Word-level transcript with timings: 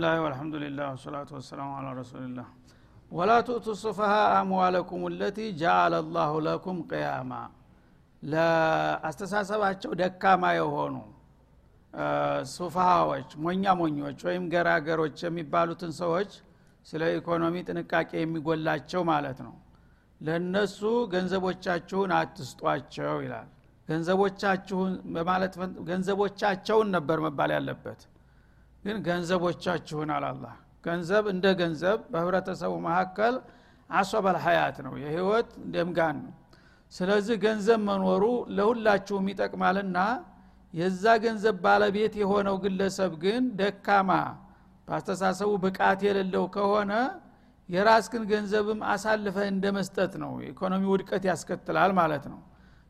ብስሚላህ 0.00 0.20
ወልሐምዱሊላህ 0.24 0.86
ወሰላቱ 0.94 1.30
ወሰላሙ 1.36 1.70
አላ 1.78 1.88
ረሱልላህ 1.98 2.46
ወላ 3.12 3.30
ቱእቱ 3.46 3.66
ሱፈሃ 3.80 4.12
አምዋለኩም 4.36 5.02
ለቲ 5.20 5.38
ጃአለ 5.60 5.94
ላሁ 6.14 6.32
ለኩም 6.46 6.78
ቅያማ 6.90 7.32
ለአስተሳሰባቸው 8.22 9.92
ደካማ 10.00 10.52
የሆኑ 10.58 10.94
ሱፋሃዎች 12.54 13.28
ሞኛ 13.44 13.74
ሞኞች 13.80 14.18
ወይም 14.28 14.44
ገራገሮች 14.54 15.18
የሚባሉትን 15.26 15.92
ሰዎች 16.00 16.30
ስለ 16.86 17.02
ኢኮኖሚ 17.18 17.56
ጥንቃቄ 17.68 18.10
የሚጎላቸው 18.20 19.04
ማለት 19.12 19.40
ነው 19.46 19.54
ለእነሱ 20.20 20.80
ገንዘቦቻችሁን 21.14 22.14
አትስጧቸው 22.20 23.18
ይላል 23.26 23.50
ገንዘቦቻችሁን 23.88 24.94
በማለት 25.16 25.54
ገንዘቦቻቸውን 25.90 26.90
ነበር 26.96 27.20
መባል 27.26 27.52
ያለበት 27.58 28.00
ግን 28.84 28.96
ገንዘቦቻችሁን 29.06 30.10
አላላ 30.16 30.44
ገንዘብ 30.84 31.24
እንደ 31.32 31.46
ገንዘብ 31.60 31.98
በህብረተሰቡ 32.12 32.74
መካከል 32.86 33.34
አሶበል 33.90 34.36
ሀያት 34.44 34.76
ነው 34.86 34.94
የህይወት 35.02 35.48
ደምጋን 35.74 36.18
ነው። 36.24 36.34
ስለዚህ 36.92 37.36
ገንዘብ 37.44 37.80
መኖሩ 37.88 38.24
ለሁላችሁም 38.56 39.26
ይጠቅማልና 39.32 39.98
የዛ 40.74 41.04
ገንዘብ 41.24 41.56
ባለቤት 41.64 42.14
የሆነው 42.20 42.56
ግለሰብ 42.64 43.12
ግን 43.24 43.42
ደካማ 43.60 44.10
በአስተሳሰቡ 44.88 45.50
ብቃት 45.64 46.00
የሌለው 46.06 46.44
ከሆነ 46.54 46.92
የራስክን 47.68 48.22
ገንዘብም 48.30 48.80
አሳልፈህ 48.92 49.44
እንደ 49.50 49.66
መስጠት 49.76 50.12
ነው። 50.22 50.32
ኢኮኖሚ 50.48 50.82
ውድቀት 50.92 51.24
ያስከትላል 51.30 51.92
ማለት 52.00 52.24
ነው። 52.32 52.40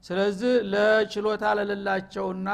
ስለዚህ 0.05 0.53
ለችሎታ 0.73 1.45
ለሌላቸውና 1.59 2.49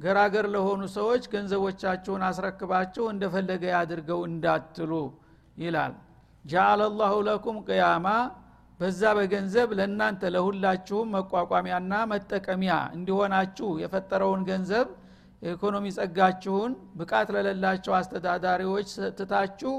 ገራገር 0.00 0.46
ለሆኑ 0.54 0.82
ሰዎች 0.94 1.22
ገንዘቦቻችሁን 1.32 2.22
አስረክባችሁ 2.28 3.04
እንደፈለገ 3.12 3.64
ያድርገው 3.74 4.20
እንዳትሉ 4.28 4.92
ይላል። 5.56 5.94
ጃአለ 6.44 6.82
ላሁ 7.00 7.14
ለኩም 7.26 7.56
ቅያማ 7.66 8.06
በዛ 8.80 9.02
በገንዘብ 9.16 9.68
ለእናንተ 9.78 10.22
ለሁላችሁም 10.34 11.10
መቋቋሚያና 11.16 11.92
መጠቀሚያ 12.12 12.74
እንዲሆናችሁ 12.96 13.68
የፈጠረውን 13.82 14.42
ገንዘብ 14.48 14.86
የኢኮኖሚ 15.42 15.86
ጸጋችሁን 15.96 16.72
ብቃት 16.98 17.28
ለሌላቸው 17.36 17.92
አስተዳዳሪዎች 17.98 18.88
ትታችሁ 19.18 19.74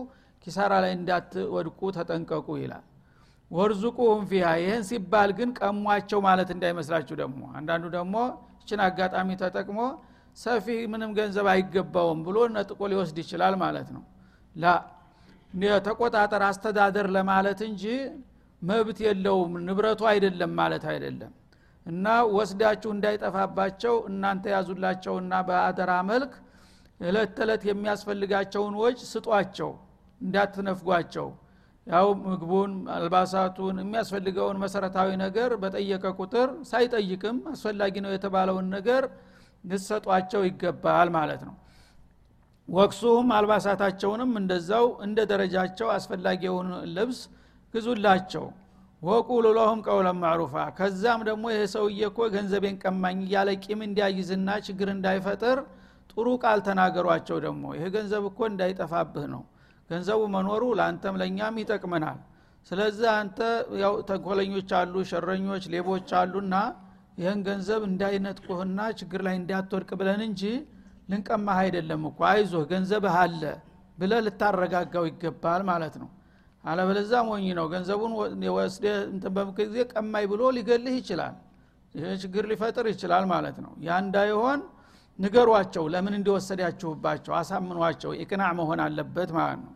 ኪሳራ 0.46 0.74
ላይ 0.84 0.94
እንዳትወድቁ 0.98 1.82
ተጠንቀቁ 1.98 2.48
ይላል። 2.62 2.86
ወርዙቁሁም 3.52 4.22
ፊሃ 4.30 4.48
ይህን 4.62 4.84
ሲባል 4.90 5.30
ግን 5.40 5.50
ቀሟቸው 5.60 6.20
ማለት 6.28 6.50
እንዳይመስላችሁ 6.56 7.16
ደግሞ። 7.22 7.42
አንዳንዱ 7.58 7.86
ደግሞ 7.98 8.16
ይችን 8.62 8.82
አጋጣሚ 8.86 9.30
ተጠቅሞ 9.42 9.80
ሰፊ 10.38 10.66
ምንም 10.92 11.12
ገንዘብ 11.18 11.48
አይገባውም 11.54 12.20
ብሎ 12.28 12.38
ነጥቆ 12.54 12.80
ሊወስድ 12.92 13.18
ይችላል 13.24 13.56
ማለት 13.64 13.90
ነው። 13.96 14.04
ላ 14.56 14.74
ተቆጣጠር 15.86 16.44
አስተዳደር 16.48 17.08
ለማለት 17.16 17.60
እንጂ 17.68 17.84
መብት 18.62 19.00
የለውም 19.06 19.54
ንብረቱ 19.66 20.02
አይደለም 20.12 20.52
ማለት 20.60 20.84
አይደለም። 20.92 21.32
እና 21.86 22.06
ወስዳችሁ 22.36 22.90
እንዳይጠፋባቸው 22.96 23.96
እናንተ 24.10 24.44
ያዙላቸውና 24.54 25.34
በአደራ 25.48 25.92
መልክ 26.10 26.34
እለት 27.00 27.32
ተዕለት 27.38 27.64
የሚያስፈልጋቸውን 27.70 28.74
ወጭ 28.82 29.00
ስጧቸው 29.12 29.72
እንዳትነፍጓቸው። 30.22 31.28
ያው 31.88 32.08
ምግቡን 32.24 32.72
አልባሳቱን 32.96 33.78
የሚያስፈልገውን 33.84 34.58
መሰረታዊ 34.64 35.10
ነገር 35.24 35.52
በጠየቀ 35.62 36.06
ቁጥር 36.20 36.50
ሳይጠይቅም 36.72 37.38
አስፈላጊ 37.54 37.96
ነው 38.06 38.12
የተባለውን 38.16 38.68
ነገር 38.76 39.04
ልሰጧቸው 39.64 40.42
ይገባል 40.48 41.10
ማለት 41.16 41.42
ነው። 41.48 41.56
ወቅሱም 42.70 43.30
አልባሳታቸውንም 43.38 44.32
እንደዛው 44.40 44.86
እንደ 45.06 45.20
ደረጃቸው 45.32 45.88
አስፈላጊ 45.96 46.42
የሆኑ 46.48 46.70
ልብስ 46.96 47.20
ግዙላቸው። 47.74 48.46
ወቁሉ 49.02 49.46
ለሁም 49.58 49.80
ቀውለን 49.86 50.18
ማዕሩፋ። 50.22 50.56
ከዛም 50.78 51.22
ደግሞ 51.30 51.44
ይሄ 51.54 51.62
ሰውዬ 51.74 52.02
እኮ 52.10 52.20
ገንዘቤን 52.34 52.76
ቀማኝ 52.84 53.20
እያለ 53.26 53.50
ቂም 53.64 53.80
እንዲያይዝና 53.88 54.50
ችግር 54.68 54.90
እንዳይፈጥር 54.94 55.60
ጥሩ 56.12 56.28
ቃል 56.44 56.60
ተናገሯቸው 56.68 57.38
ደግሞ። 57.46 57.64
ይሄ 57.78 57.86
ገንዘብ 57.96 58.24
እኮ 58.30 58.40
እንዳይጠፋብህ 58.52 59.26
ነው። 59.34 59.44
ገንዘቡ 59.90 60.22
መኖሩ 60.36 60.64
ለአንተም 60.80 61.16
ለእኛም 61.22 61.56
ይጠቅመናል። 61.62 62.20
ስለዚህ 62.72 63.10
አንተ 63.14 63.40
ያው 63.82 63.94
ተንኮለኞች 64.10 64.70
አሉ 64.80 64.94
ሸረኞች 65.12 65.64
ሌቦች 65.74 66.10
አሉና 66.20 66.56
ይህን 67.18 67.40
ገንዘብ 67.48 67.82
እንዳይነጥቁህና 67.88 68.80
ችግር 69.00 69.22
ላይ 69.28 69.36
እንዳትወድቅ 69.40 69.90
ብለን 70.00 70.22
እንጂ 70.28 70.44
ልንቀማህ 71.10 71.58
አይደለም 71.64 72.02
እኮ። 72.10 72.20
አይዞህ 72.30 72.64
ገንዘብህ 72.72 73.16
አለ 73.22 73.42
ብለ 73.98 74.12
ልታረጋጋው 74.26 75.06
ይገባል 75.10 75.62
ማለት 75.70 75.96
ነው። 76.02 76.10
አለበለዛ 76.64 77.12
ሞኝ 77.28 77.46
ነው። 77.60 77.66
ገንዘቡን 77.74 78.12
ወስደ 78.58 78.86
በምክር 79.36 79.66
ጊዜ 79.66 79.78
ቀማይ 79.94 80.26
ብሎ 80.32 80.42
ሊገልህ 80.58 80.96
ይችላል። 81.00 81.36
ይህ 81.96 82.12
ችግር 82.24 82.44
ሊፈጥር 82.52 82.86
ይችላል 82.92 83.24
ማለት 83.32 83.58
ነው። 83.64 83.72
ያ 83.88 83.98
እንዳይሆን 84.04 84.60
ንገሯቸው። 85.20 85.84
ለምን 85.94 86.14
እንዲወሰዳችሁባቸው 86.20 87.34
አሳምኗቸው። 87.40 88.12
ኢቅናዕ 88.22 88.52
መሆን 88.60 88.80
አለበት 88.86 89.32
ማለት 89.38 89.60
ነው። 89.66 89.74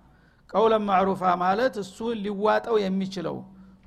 ቀውለን 0.49 0.83
ማዕሩፋ 0.89 1.23
ማለት 1.43 1.73
እሱ 1.83 1.97
ሊዋጠው 2.23 2.75
የሚችለው 2.83 3.37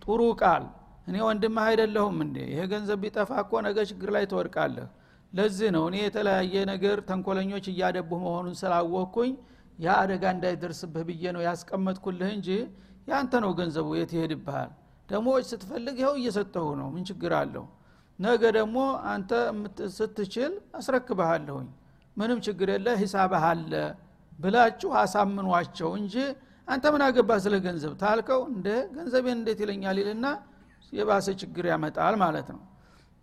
ጥሩ 0.03 0.21
ቃል 0.41 0.65
እኔ 1.09 1.17
ወንድምህ 1.27 1.65
አይደለሁም 1.67 2.17
እንዴ? 2.25 2.37
ይሄ 2.53 2.61
ገንዘብ 2.73 2.99
ቢጠፋ 3.05 3.31
እኮ 3.43 3.53
ነገ 3.67 3.79
ችግር 3.91 4.09
ላይ 4.17 4.25
ትወድቃለህ። 4.31 4.89
ለዚህ 5.33 5.69
ነው 5.75 5.85
እኔ 5.91 5.97
የተለያየ 6.03 6.55
ነገር 6.71 6.97
ተንኮለኞች 7.09 7.65
እያደቡ 7.73 8.11
መሆኑን 8.23 8.55
ስላወቅኩኝ 8.61 9.33
ያ 9.79 9.97
አደጋ 10.03 10.25
እንዳይደርስብህ 10.35 11.03
ብዬ 11.09 11.25
ነው 11.37 11.43
ያስቀመጥኩልህ 11.47 12.31
እንጂ 12.37 12.49
ያንተ 13.09 13.33
ነው 13.45 13.51
ገንዘቡ 13.59 13.89
የት 13.99 14.13
ይሄድብሃል? 14.17 14.71
ደግሞ 15.09 15.29
ስትፈልግ 15.51 15.97
ይኸው 16.01 16.15
እየሰጠሁ 16.21 16.67
ነው። 16.81 16.89
ምን 16.95 17.05
ችግር 17.11 17.33
አለው? 17.41 17.65
ነገ 18.19 18.43
ደግሞ 18.59 18.79
አንተ 19.13 19.31
ስትችል 19.99 20.53
አስረክብሃለሁኝ። 20.79 21.69
ምንም 22.17 22.39
ችግር 22.47 22.69
የለ 22.75 22.89
ሂሳብህ 23.03 23.45
አለ 23.51 23.73
ብላችሁ 24.33 24.91
አሳምኗቸው 25.03 25.91
እንጂ 26.01 26.15
አንተ 26.69 26.85
ምን 26.95 27.03
አገባ 27.07 27.31
ስለ 27.45 27.55
ገንዘብ? 27.67 27.93
ታልከው 28.03 28.41
እንደ 28.51 28.67
ገንዘቤን 28.97 29.37
እንዴት 29.41 29.61
ይለኛል 29.65 29.99
ይልና 30.03 30.27
የባሰ 30.93 31.27
ችግር 31.41 31.65
ያመጣል 31.73 32.15
ማለት 32.23 32.49
ነው። 32.55 32.61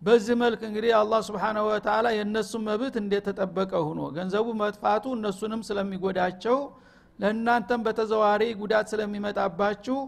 በዚህ 0.02 0.34
መልክ 0.40 0.60
እንግዲህ 0.68 0.92
አላህ 0.98 1.20
ስብሓናሁ 1.28 1.64
ወተላ 1.68 2.06
የእነሱ 2.16 2.52
መብት 2.66 2.94
እንደተጠበቀ 3.02 3.72
ሁኖ 3.86 4.00
ገንዘቡ 4.16 4.46
መጥፋቱ 4.60 5.04
እነሱንም 5.16 5.60
ስለሚጎዳቸው 5.68 6.58
ለእናንተም 7.18 7.80
በተዘዋሪ 7.86 8.42
ጉዳት 8.60 8.86
ስለሚመጣባችሁ 8.92 9.98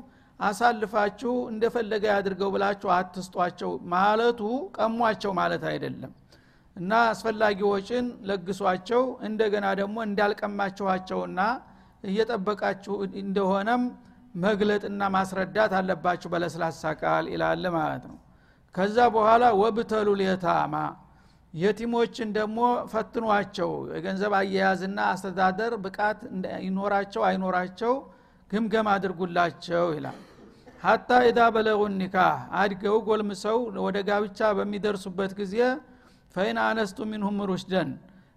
አሳልፋችሁ 0.40 1.32
እንደፈለገ 1.52 2.04
ያድርገው 2.12 2.50
ብላችሁ 2.54 2.90
አትስጧቸው 2.96 3.70
ማለቱ 3.94 4.40
ቀሟቸው 4.76 5.32
ማለት 5.40 5.62
አይደለም። 5.70 6.12
እና 6.76 6.92
አስፈላጊ 7.12 7.60
ወጭን 7.70 8.06
ለግሷቸው 8.28 9.02
እንደገና 9.28 9.66
ደግሞ 9.80 9.96
እንዳልቀማችኋቸውና 10.08 11.40
እየጠበቃችሁ 12.04 12.94
እንደሆነም 13.22 13.82
መግለጥና 14.34 15.02
ማስረዳት 15.14 15.72
አለባችሁ 15.78 16.28
በለስላሳ 16.32 16.92
ቃል 17.00 17.26
ይላል 17.32 17.64
ማለት 17.76 18.04
ነው። 18.10 18.18
ከዛ 18.74 18.96
በኋላ 19.14 19.44
ወብተሉ 19.60 20.08
ሌታማ 20.20 20.74
የቲሞችን 21.54 22.28
ደግሞ 22.36 22.58
ፈትኗቸው። 22.92 23.70
የገንዘብ 23.94 24.32
አያያዝና 24.38 24.98
አስተዳደር 25.12 25.72
ብቃት 25.84 26.18
ይኖራቸው 26.66 27.22
አይኖራቸው 27.28 27.94
ግምገም 28.50 28.88
አድርጉላቸው 28.92 29.86
ይላል። 29.96 30.18
ሀታ 30.82 31.10
ኢዳ 31.28 31.40
በለጉ 31.54 31.80
ኒካህ 31.96 32.34
አድገው 32.60 32.96
ጎልምሰው 33.08 33.56
ወደ 33.86 33.98
ጋብቻ 34.08 34.50
በሚደርሱበት 34.58 35.32
ጊዜ 35.40 35.54
ፈይን 36.34 36.58
አነስቱ 36.64 36.98
ሚንሁም 37.10 37.38
ሩሽደን 37.50 37.90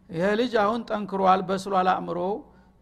ይሄ 0.10 0.26
ልጅ 0.40 0.54
አሁን 0.64 0.82
ጠንክሯል 0.90 1.42
በስሏል 1.50 1.90
አእምሮ 1.94 2.20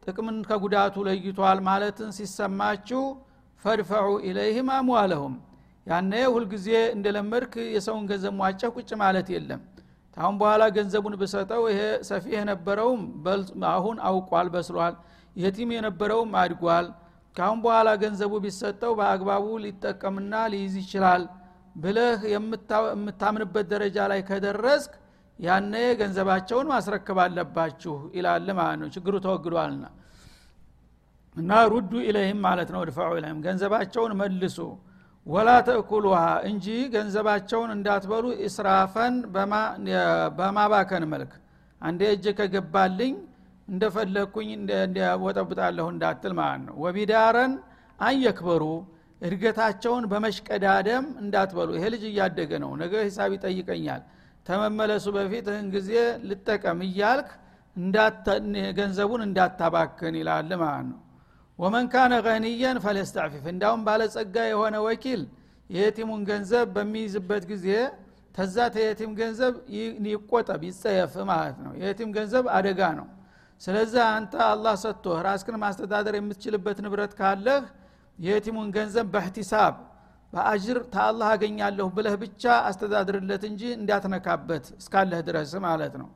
ጥቅምን 0.09 0.37
ከጉዳቱ 0.49 0.95
ለይቷል 1.07 1.59
ማለትን 1.67 2.09
ሲሰማችሁ 2.17 3.01
ፈድፈዑ 3.63 4.07
ኢለይህም 4.27 4.69
አምዋለሁም። 4.75 5.35
ያነ 5.87 6.13
ሁልጊዜ 6.33 6.67
እንደለመድክ 6.95 7.53
የሰውን 7.75 8.03
ገንዘብ 8.09 8.33
ሟጨህ 8.41 8.71
ቁጭ 8.77 8.89
ማለት 9.01 9.27
የለም። 9.35 9.61
አሁን 10.17 10.35
በኋላ 10.39 10.63
ገንዘቡን 10.75 11.13
ብሰጠው 11.21 11.61
ይሄ 11.71 11.79
ሰፊ 12.07 12.25
የነበረውም 12.35 13.01
አሁን 13.71 13.97
አውቋል 14.09 14.47
በስሏል። 14.55 14.95
የቲም 15.35 15.69
የነበረውም 15.75 16.31
አድጓል። 16.41 16.87
ካሁን 17.35 17.59
በኋላ 17.63 17.89
ገንዘቡ 18.01 18.33
ቢሰጠው 18.45 18.93
በአግባቡ 18.99 19.45
ሊጠቀምና 19.65 20.33
ሊይዝ 20.53 20.73
ይችላል 20.81 21.23
ብለህ 21.75 22.21
የምታምንበት 22.33 23.65
ደረጃ 23.73 23.97
ላይ 24.11 24.21
ከደረስክ 24.29 24.93
ያነ 25.39 25.73
ገንዘባቸውን 25.99 26.67
ማስረክብ 26.71 27.17
አለባችሁ 27.25 27.95
ይላል 28.17 28.47
ማለት 28.57 28.77
ነው። 28.81 28.89
ችግሩ 28.95 29.15
ተወግዷልና 29.25 29.85
እና 31.39 31.51
ሩዱ 31.71 31.91
ኢለይህም 32.05 32.39
ማለት 32.45 32.69
ነው 32.75 32.81
ድፋዑ 32.89 33.11
ኢለይህም። 33.19 33.39
ገንዘባቸውን 33.45 34.13
መልሱ። 34.21 34.57
ወላ 35.27 35.49
ተእኩሉሃ 35.67 36.19
እንጂ 36.49 36.65
ገንዘባቸውን 36.93 37.71
እንዳትበሉ 37.75 38.25
እስራፈን 38.47 39.15
በማባከን 40.37 41.03
መልክ። 41.13 41.33
አንዴ 41.81 42.01
እጅ 42.13 42.25
ከገባልኝ 42.39 43.13
እንደፈለግኩኝ 43.67 44.49
ወጠብጣለሁ 45.23 45.85
እንዳትል 45.93 46.33
ማለት 46.39 46.63
ነው። 46.67 46.75
ወቢዳረን 46.83 47.51
አንየክበሩ 47.99 48.63
እድገታቸውን 49.21 50.03
በመሽቀዳደም 50.11 51.05
እንዳትበሉ። 51.21 51.69
ይሄ 51.77 51.85
ልጅ 51.93 52.03
እያደገ 52.09 52.51
ነው። 52.63 52.71
ነገ 52.81 52.93
ሂሳብ 53.07 53.31
ይጠይቀኛል። 53.35 54.01
ተመመለሱ 54.45 55.05
በፊት 55.17 55.45
ይህን 55.51 55.67
ጊዜ 55.75 55.91
ልጠቀም 56.29 56.79
እያልክ 56.87 57.29
ገንዘቡን 58.79 59.21
እንዳታባክን 59.27 60.15
ይላል 60.19 60.51
ማለት 60.61 60.85
ነው 60.89 60.99
ወመን 61.59 61.85
ካነ 61.93 62.13
ገኒየን 62.25 62.77
ፈለስተዕፊፍ 62.83 63.45
እንዳውም 63.51 63.81
ባለጸጋ 63.87 64.35
የሆነ 64.49 64.75
ወኪል 64.85 65.21
የየቲሙን 65.69 66.21
ገንዘብ 66.29 66.67
በሚይዝበት 66.75 67.43
ጊዜ 67.51 67.67
ተዛ 68.35 68.55
ተየቲም 68.75 69.11
ገንዘብ 69.19 69.53
ይቆጠብ 70.07 70.61
ይጸየፍ 70.67 71.13
ማለት 71.29 71.57
ነው። 71.65 71.71
የየቲም 71.79 72.09
ገንዘብ 72.17 72.45
አደጋ 72.57 72.81
ነው። 72.99 73.07
ስለዚህ 73.61 74.01
አንተ 74.09 74.33
አላህ 74.47 74.75
ሰጥቶ 74.83 75.15
ራስክን 75.25 75.55
ማስተዳደር 75.63 76.15
የምትችልበት 76.19 76.77
ንብረት 76.85 77.13
ካለህ 77.19 77.63
የየቲሙን 78.17 78.69
ገንዘብ 78.77 79.07
በህቲሳብ 79.13 79.75
በአጅር 80.33 80.77
ተአላህ 80.93 81.27
አገኛለሁ 81.35 81.87
ብለህ 81.95 82.15
ብቻ 82.23 82.43
አስተዳድርለት 82.69 83.43
እንጂ 83.49 83.61
እንዳትነካበት 83.77 84.65
እስካለህ 84.79 85.21
ድረስ 85.27 85.51
ማለት 85.65 85.93
ነው። 86.01 86.09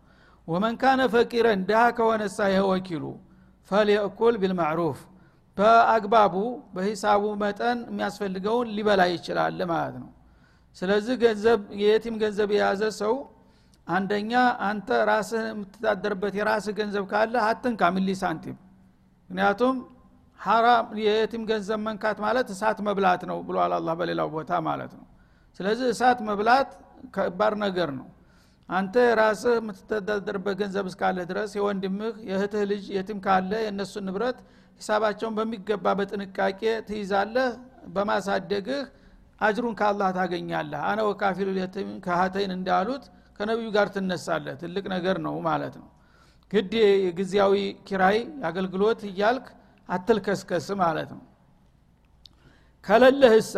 ወመን 0.48 0.76
ካነ 0.82 1.02
ፈቂረን 1.14 1.62
ድሃ 1.70 1.82
ከሆነሳ 1.98 2.48
ይህ 2.52 2.64
ወኪሉ 2.72 3.04
ፈልየእኩል 3.72 4.36
ቢልማዕሩፍ 4.42 4.98
በአግባቡ 5.58 6.36
በሂሳቡ 6.76 7.24
መጠን 7.42 7.80
የሚያስፈልገውን 7.90 8.68
ሊበላ 8.78 9.02
ይችላል 9.14 9.60
ማለት 9.72 9.96
ነው። 10.04 10.10
ስለዚህ 10.78 11.16
ገንዘብ 11.24 11.60
የየቲም 11.82 12.16
ገንዘብ 12.24 12.52
የያዘ 12.56 12.84
ሰው 13.02 13.14
አንደኛ 13.88 14.34
አንተ 14.68 14.90
ራስህ 15.10 15.44
የምትታደርበት 15.50 16.34
የራስህ 16.40 16.74
ገንዘብ 16.80 17.04
ካለ 17.12 17.36
አትንካ 17.48 17.92
ሚሊ 17.96 18.16
ሳንቲም። 18.22 18.58
ምክንያቱም 19.30 19.76
ሐራም 20.40 20.88
የየቲም 21.02 21.44
ገንዘብ 21.50 21.80
መንካት 21.88 22.18
ማለት 22.26 22.48
እሳት 22.54 22.80
መብላት 22.88 23.22
ነው 23.30 23.38
ብሏል 23.48 23.74
አላ 23.78 23.90
በሌላው 24.00 24.30
ቦታ 24.36 24.52
ማለት 24.68 24.92
ነው። 25.00 25.06
ስለዚህ 25.60 25.88
እሳት 25.94 26.20
መብላት 26.30 26.70
ከባድ 27.16 27.54
ነገር 27.64 27.90
ነው። 28.00 28.08
አንተ 28.70 28.96
ራስህ 29.20 29.56
የምትተዳደርበት 29.60 30.56
ገንዘብ 30.62 30.86
እስካለህ 30.92 31.26
ድረስ 31.32 31.52
የወንድምህ 31.58 32.14
የእህትህ 32.30 32.64
ልጅ 32.72 32.84
የቲም 32.98 33.20
ካለ 33.26 33.52
የእነሱን 33.66 34.06
ንብረት 34.10 34.38
ሂሳባቸውን 34.82 35.34
በሚገባ 35.38 35.86
በጥንቃቄ 36.00 36.62
ትይዛለህ 36.88 37.50
በማሳደግህ 37.96 38.82
አጅሩን 39.42 39.76
ከአላህ 39.80 40.10
ታገኛለህ። 40.18 40.82
አነ 40.90 41.00
ወካፊሉ 41.10 41.48
ከሀተይን 42.06 42.52
እንዳሉት 42.58 43.04
ከነቢዩ 43.40 43.68
ጋር 43.76 43.88
ትነሳለህ። 43.96 44.56
ትልቅ 44.62 44.86
ነገር 44.96 45.18
ነው 45.26 45.36
ማለት 45.48 45.76
ነው። 45.82 45.88
ግድ 46.52 46.74
የጊዜያዊ 47.04 47.54
ኪራይ 47.88 48.18
አገልግሎት 48.50 49.00
እያልክ 49.10 49.46
አትልከስከስ 49.90 50.68
ማለት 50.82 51.10
ነው። 51.16 51.24
ከለለህሳ 52.86 53.56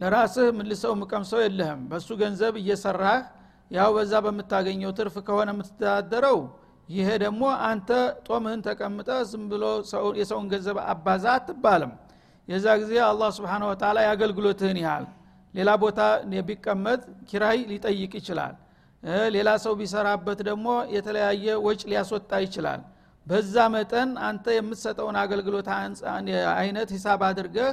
ለራስህ 0.00 0.46
ምልሰው 0.58 0.92
ምቀምሰው 1.00 1.40
የለህም። 1.44 1.80
በሱ 1.90 2.08
ገንዘብ 2.20 2.54
እየሰራህ 2.62 3.20
ያው 3.70 3.90
በዛ 3.96 4.12
በምታገኘው 4.24 4.90
ትርፍ 4.98 5.14
ከሆነ 5.26 5.50
የምትተዳደረው 5.54 6.38
ይሄ 6.88 7.08
ደግሞ 7.22 7.42
አንተ 7.68 7.90
ጦምህን 8.26 8.60
ተቀምጠ 8.66 9.10
ዝም 9.28 9.44
ብሎ 9.52 9.64
የሰውን 10.20 10.46
ገንዘብ 10.52 10.78
አባዛ 10.92 11.24
አትባልም። 11.36 11.92
የዛ 12.48 12.66
ጊዜ 12.80 12.92
አላህ 13.06 13.28
ስብሓን 13.36 13.62
ወተላ 13.68 13.98
የአገልግሎትህን 14.04 14.78
ያህል 14.82 15.06
ሌላ 15.54 15.70
ቦታ 15.82 16.00
ቢቀመጥ 16.48 17.00
ኪራይ 17.30 17.58
ሊጠይቅ 17.70 18.12
ይችላል። 18.20 18.54
ሌላ 19.34 19.50
ሰው 19.64 19.72
ቢሰራበት 19.80 20.38
ደግሞ 20.48 20.66
የተለያየ 20.94 21.46
ወጭ 21.66 21.80
ሊያስወጣ 21.90 22.32
ይችላል። 22.46 22.80
በዛ 23.26 23.54
መጠን 23.74 24.10
አንተ 24.28 24.46
የምትሰጠውን 24.56 25.16
አገልግሎት 25.22 25.68
አይነት 26.56 26.88
ሂሳብ 26.96 27.20
አድርገህ 27.28 27.70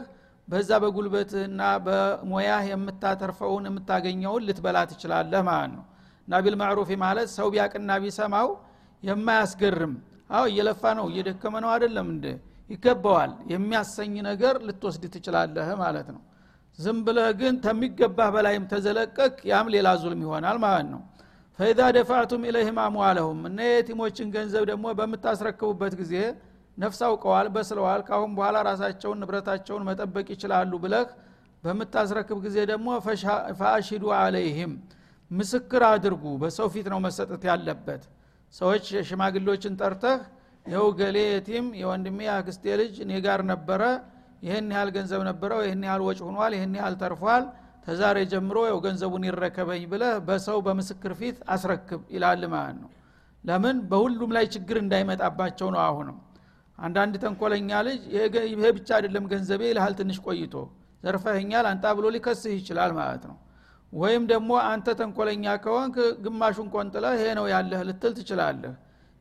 በዛ 0.48 0.70
በጉልበትህና 0.84 1.62
በሙያህ 1.86 2.64
የምታተርፈውን 2.72 3.66
የምታገኘውን 3.70 4.46
ልትበላ 4.48 4.78
ትችላለህ 4.92 5.42
ማለት 5.50 5.72
ነው። 5.76 5.84
እና 6.28 6.40
ቢልማዕሩፍ 6.46 6.90
ማለት 7.04 7.30
ሰው 7.38 7.48
ቢያቅና 7.54 7.92
ቢሰማው 8.04 8.50
የማያስገርም። 9.04 9.94
አው 10.30 10.46
እየለፋ 10.52 10.84
ነው 10.98 11.06
እየደከመ 11.12 11.56
ነው 11.64 11.70
አይደለም 11.74 12.08
እንደ 12.14 12.26
ይገባዋል። 12.70 13.32
የሚያሰኝ 13.52 14.14
ነገር 14.28 14.56
ልትወስድ 14.68 15.04
ትችላለህ 15.16 15.70
ማለት 15.82 16.10
ነው። 16.16 16.22
ዝም 16.80 17.00
ብለህ 17.06 17.30
ግን 17.40 17.56
ተሚገባህ 17.66 18.30
በላይም 18.36 18.66
ተዘለቀቅ 18.72 19.34
ያም 19.50 19.68
ሌላ 19.74 19.88
ዙልም 20.02 20.22
ይሆናል 20.26 20.58
ማለት 20.66 20.88
ነው። 20.94 21.02
ፈኢዛ 21.60 21.80
ደፋዕቱም 21.98 22.44
ኢለይህም 22.50 22.78
አምዋለሁም። 22.84 23.40
እነ 23.50 23.60
የቲሞችን 23.70 24.28
ገንዘብ 24.36 24.64
ደግሞ 24.72 24.86
በምታስረክቡበት 25.00 25.94
ጊዜ 26.02 26.14
ነፍስ 26.78 27.00
አውቀዋል 27.08 27.48
በስለዋል። 27.56 28.02
ካሁን 28.08 28.32
በኋላ 28.38 28.58
ራሳቸውን 28.70 29.20
ንብረታቸውን 29.22 29.84
መጠበቅ 29.90 30.28
ይችላሉ 30.36 30.72
ብለህ 30.84 31.08
በምታስረክብ 31.64 32.38
ጊዜ 32.46 32.58
ደግሞ 32.72 32.88
ፈአሽዱ 33.60 34.04
አለይህም 34.20 34.72
ምስክር 35.32 35.84
አድርጉ። 35.90 36.24
በሰው 36.42 36.68
ፊት 36.74 36.88
ነው 36.94 37.00
መሰጠት 37.06 37.44
ያለበት 37.50 38.04
ሰዎች 38.54 38.86
ሽማግሌዎችን 39.10 39.74
ጠርተህ 39.82 40.20
ይኸው 40.66 40.88
ገሌ 41.00 41.18
የቲም 41.28 41.68
የወንድሜ 41.82 42.20
አክስቴ 42.34 42.74
ልጅ 42.82 42.96
እኔ 43.06 43.12
ጋር 43.26 43.40
ነበረ 43.52 43.82
ይህን 44.46 44.68
ያህል 44.74 44.90
ገንዘብ 44.96 45.22
ነበረው 45.30 45.60
ይህን 45.66 45.84
ያህል 45.88 46.02
ወጭ 46.08 46.20
ሆኗል 46.28 46.54
ይህን 46.58 46.74
ያህል 46.80 46.96
ተርፏል 47.02 47.44
ተዛሬ 47.86 48.18
ጀምሮ 48.32 48.58
ያው 48.70 48.78
ገንዘቡን 48.86 49.24
ይረከበኝ 49.28 49.84
ብለህ 49.92 50.16
በሰው 50.28 50.58
በምስክር 50.66 51.14
ፊት 51.20 51.38
አስረክብ 51.54 52.02
ይላል 52.16 52.44
ማለት 52.54 52.78
ነው። 52.84 52.90
ለምን? 53.44 53.78
በሁሉም 53.92 54.32
ላይ 54.38 54.46
ችግር 54.56 54.78
እንዳይመጣባቸው 54.82 55.68
ነው 55.76 55.82
አሁንም። 55.86 56.18
አንዳንድ 56.78 57.14
ተንኮለኛ 57.24 57.72
ልጅ 57.88 58.02
ይሄ 58.14 58.66
ብቻ 58.78 58.90
አይደለም 58.98 59.26
ገንዘቤ 59.32 59.62
ይልሃል 59.70 59.94
ትንሽ 60.00 60.18
ቆይቶ 60.26 60.54
ዘርፈህኛል 61.04 61.66
አንጣ 61.72 61.86
ብሎ 61.98 62.06
ሊከስህ 62.16 62.54
ይችላል 62.60 62.92
ማለት 63.00 63.24
ነው 63.30 63.38
ወይም 63.94 64.24
ደግሞ 64.32 64.52
አንተ 64.68 64.88
ተንኮለኛ 65.00 65.46
ከሆንክ 65.64 65.96
ግማሹን 66.26 66.68
ቆንጥለ 66.76 67.06
ይሄ 67.16 67.24
ነው 67.40 67.46
ያለህ 67.54 67.82
ልትል 67.88 68.14
ትችላለህ። 68.20 68.74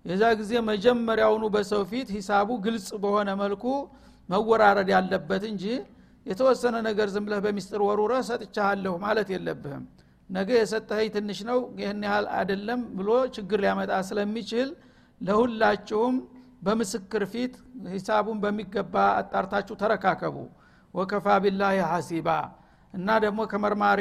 የዛ 0.05 0.23
ጊዜ 0.41 0.53
መጀመሪያውኑ 0.69 1.45
በሰው 1.55 1.83
ፊት 1.91 2.09
ሂሳቡ 2.17 2.50
ግልጽ 2.67 2.89
በሆነ 3.03 3.31
መልኩ 3.41 3.65
መወራረድ 4.29 4.91
ያለበት 4.95 5.43
እንጂ 5.50 5.65
የተወሰነ 6.27 6.77
ነገር 6.87 7.09
ዝም 7.15 7.25
ብለህ 7.27 7.41
በሚስጥር 7.45 7.81
ወሩረ 7.89 8.12
ሰጥቻሃለሁ 8.29 8.93
ማለት 9.05 9.29
የለብህም። 9.35 9.85
ነገ 10.31 10.49
የሰጠኸኝ 10.59 11.09
ትንሽ 11.15 11.39
ነው 11.49 11.59
ይህን 11.81 12.03
ያህል 12.07 12.27
አይደለም 12.39 12.81
ብሎ 12.99 13.09
ችግር 13.37 13.59
ሊያመጣ 13.65 13.93
ስለሚችል 14.09 14.69
ለሁላችሁም 15.21 16.17
በምስክር 16.62 17.23
ፊት 17.33 17.55
ሂሳቡን 17.95 18.39
በሚገባ 18.43 18.95
አጣርታችሁ 19.21 19.75
ተረካከቡ። 19.83 20.37
ወከፋ 20.95 21.27
ቢላህ 21.45 21.75
ሐሲባ 21.93 22.29
እና 22.94 23.09
ደግሞ 23.25 23.40
ከመርማሪ 23.50 24.00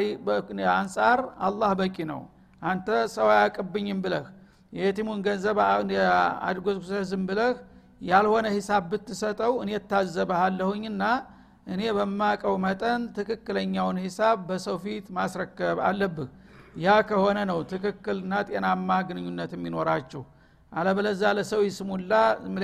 አንጻር 0.75 1.19
አላህ 1.47 1.71
በቂ 1.79 1.97
ነው። 2.11 2.21
አንተ 2.61 2.87
ሰው 3.15 3.27
አያቅብኝም 3.33 3.99
ብለህ 4.03 4.25
የየቲሙን 4.73 5.19
ገንዘብ 5.25 5.57
አድጎዝጉዘህ 6.47 7.21
ብለህ 7.29 7.53
ያልሆነ 8.01 8.47
ሂሳብ 8.55 8.83
ብትሰጠው 8.91 9.53
እኔ 9.63 9.71
እታዘበሃለሁኝና 9.79 11.03
እኔ 11.67 11.81
በማቀው 11.97 12.53
መጠን 12.65 13.01
ትክክለኛውን 13.17 13.97
ሂሳብ 14.03 14.37
በሰው 14.47 14.77
ፊት 14.83 15.07
ማስረከብ 15.17 15.79
አለብህ። 15.87 16.29
ያ 16.77 16.95
ከሆነ 17.09 17.39
ነው 17.49 17.59
ትክክልና 17.71 18.33
ጤናማ 18.49 18.89
ግንኙነት 19.07 19.51
የሚኖራችሁ። 19.55 20.21
አለበለዛ 20.71 21.21
ለሰው 21.37 21.61
ይስሙላ 21.67 22.13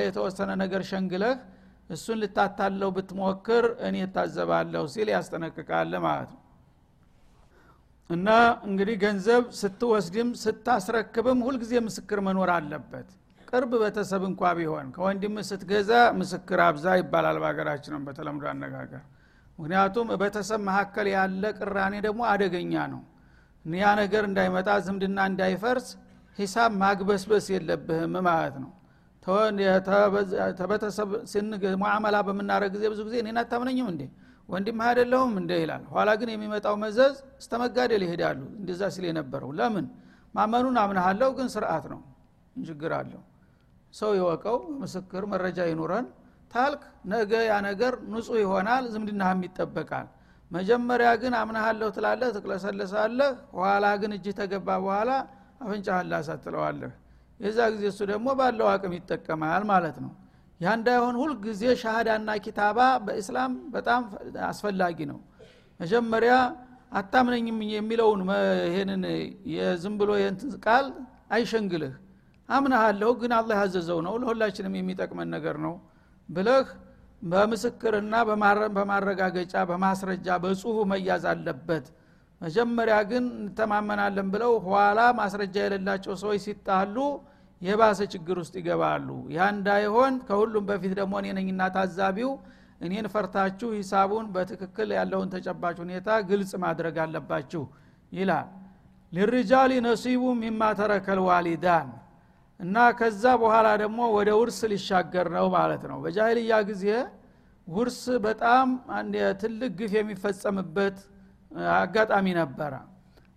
የተወሰነ 0.01 0.51
ነገር 0.63 0.81
ሸንግለህ 0.89 1.35
እሱን 1.89 2.17
ልታታለው 2.21 2.89
ብትሞክር 2.95 3.65
እኔ 3.87 3.95
እታዘባለሁ 4.05 4.83
ሲል 4.93 5.09
ያስጠነቅቃል 5.13 5.91
ማለት 6.05 6.29
ነው። 6.35 6.41
እና 8.09 8.27
እንግዲህ 8.67 8.95
ገንዘብ 9.03 9.43
ስትወስድም 9.59 10.29
ስታስረክብም 10.41 11.39
ሁልጊዜ 11.47 11.73
ምስክር 11.87 12.19
መኖር 12.27 12.49
አለበት። 12.55 13.07
ቅርብ 13.47 13.71
ቤተሰብ 13.81 14.23
እንኳ 14.29 14.51
ቢሆን 14.57 14.87
ከወንድም 14.95 15.35
ስትገዛ 15.49 15.91
ምስክር 16.19 16.59
አብዛ 16.65 16.95
ይባላል 16.99 17.37
በሀገራችንም 17.43 18.05
በተለምዶ 18.07 18.45
አነጋገር። 18.51 19.03
ምክንያቱም 19.59 20.07
ቤተሰብ 20.21 20.61
መካከል 20.69 21.07
ያለ 21.13 21.43
ቅራኔ 21.59 21.93
ደግሞ 22.05 22.21
አደገኛ 22.31 22.73
ነው። 22.93 23.01
ያ 23.65 23.91
ነገር 23.99 24.23
እንዳይመጣ 24.29 24.69
ዝምድና 24.85 25.19
እንዳይፈርስ 25.29 25.87
ሂሳብ 26.37 26.71
ማግበስበስ 26.81 27.45
የለብህም 27.53 28.15
ማለት 28.27 28.55
ነው 28.63 28.71
ተበተሰብ 30.59 31.09
ሙዓመላ 31.81 32.15
በምናደረግ 32.27 32.71
ጊዜ 32.75 32.83
ብዙ 32.93 32.99
ጊዜ 33.07 33.15
እኔን 33.23 33.37
አታምነኝም 33.41 33.87
እንዴ? 33.93 34.01
ወንድም 34.49 34.79
አይደለሁም 34.87 35.31
እንደ 35.41 35.51
ይላል። 35.61 35.83
ኋላ 35.93 36.09
ግን 36.19 36.29
የሚመጣው 36.33 36.75
መዘዝ 36.83 37.13
እስተ 37.41 37.51
መጋደል 37.61 38.03
ይሄዳሉ። 38.05 38.41
እንደዛ 38.59 38.81
ሲል 38.95 39.05
የነበረው 39.09 39.51
ለምን? 39.59 39.85
ማመኑን 40.35 40.75
አምናሃለሁ 40.81 41.29
ግን 41.37 41.47
ስርዓት 41.53 41.85
ነው። 41.93 42.01
ችግር 42.65 42.91
አለው። 42.97 43.21
ሰው 43.93 44.11
ይወቀው 44.17 44.57
ምስክር 44.81 45.23
መረጃ 45.33 45.59
ይኑረን። 45.71 46.05
ታልክ 46.53 46.81
ነገ 47.05 47.31
ያ 47.47 47.55
ነገር 47.67 47.93
ንጹህ 48.11 48.37
ይሆናል 48.43 48.83
ዝምድናህም 48.93 49.41
ይጠበቃል። 49.47 50.07
መጀመሪያ 50.51 51.09
ግን 51.21 51.33
አምናሃለሁ 51.39 51.87
ትላለህ 51.97 52.29
ትቅለሰለሳለህ። 52.35 53.31
ኋላ 53.57 53.85
ግን 54.01 54.11
እጅህ 54.17 54.35
ተገባ 54.39 54.69
በኋላ 54.83 55.09
አፍንጫህን 55.61 56.07
ላሳትለዋለህ 56.11 56.93
የዛ 57.39 57.59
ጊዜ 57.73 57.83
እሱ 57.91 58.01
ደግሞ 58.11 58.27
ባለው 58.39 58.67
አቅም 58.73 58.93
ይጠቀማል 58.97 59.63
ማለት 59.71 59.97
ነው። 60.03 60.11
ያ 60.61 60.73
እንዳይሆን 60.77 61.15
ሁልጊዜ 61.21 61.61
ሻሃዳና 61.81 62.29
ኪታባ 62.43 62.77
በእስላም 63.05 63.53
በጣም 63.73 64.01
አስፈላጊ 64.49 64.97
ነው። 65.11 65.19
መጀመሪያ 65.79 66.33
አታምነኝም 66.99 67.57
የሚለውን 67.73 68.21
ይሄንን 68.67 69.03
የዝም 69.55 69.95
ብሎ 70.01 70.11
የንትን 70.21 70.51
ቃል 70.65 70.85
አይሸንግልህ። 71.35 71.93
አምናሃለሁ 72.49 73.09
ግን 73.21 73.31
አላህ 73.37 73.55
ያዘዘው 73.61 73.99
ነው 74.07 74.15
ለሁላችንም 74.21 74.73
የሚጠቅመን 74.79 75.29
ነገር 75.35 75.55
ነው 75.65 75.73
ብለህ 76.29 76.67
በምስክርና 77.21 78.15
በማረጋገጫ 78.75 79.55
በማስረጃ 79.69 80.27
በጽሁፍ 80.43 80.77
መያዝ 80.91 81.23
አለበት 81.31 81.85
መጀመሪያ 82.41 82.95
ግን 83.09 83.25
እንተማመናለን 83.39 84.27
ብለው 84.33 84.51
ኋላ 84.65 84.99
ማስረጃ 85.19 85.55
የሌላቸው 85.65 86.13
ሰዎች 86.23 86.41
ሲጣሉ 86.45 86.95
የባሰ 87.61 87.99
ችግር 88.13 88.37
ውስጥ 88.41 88.53
ይገባሉ። 88.59 89.07
ያ 89.35 89.47
እንዳይሆን 89.53 90.13
ከሁሉም 90.27 90.65
በፊት 90.69 90.93
ደግሞ 90.99 91.13
እኔ 91.21 91.27
ነኝና 91.37 91.61
ታዛቢው 91.75 92.31
እኔን 92.81 93.05
ፈርታችሁ 93.13 93.67
ሂሳቡን 93.77 94.25
በትክክል 94.33 94.89
ያለውን 94.97 95.29
ተጨባጭ 95.35 95.75
ሁኔታ 95.83 96.09
ግልጽ 96.29 96.51
ማድረግ 96.65 96.95
አለባችሁ 97.03 97.63
ይላል። 98.11 98.47
ሊርጃሊ 99.13 99.71
ነሲቡ 99.85 100.23
ሚማ 100.41 100.61
ተረከል 100.79 101.19
ዋሊዳን 101.27 101.89
እና 102.59 102.75
ከዛ 102.99 103.23
በኋላ 103.41 103.67
ደግሞ 103.81 103.99
ወደ 104.17 104.29
ውርስ 104.39 104.59
ሊሻገር 104.71 105.27
ነው 105.35 105.47
ማለት 105.55 105.83
ነው። 105.89 105.97
በጃሂልያ 106.03 106.55
ጊዜ 106.69 106.85
ውርስ 107.67 108.01
በጣም 108.25 108.67
ትልቅ 109.41 109.71
ግፍ 109.79 109.93
የሚፈጸምበት 109.97 110.97
አጋጣሚ 111.75 112.27
ነበረ። 112.39 112.73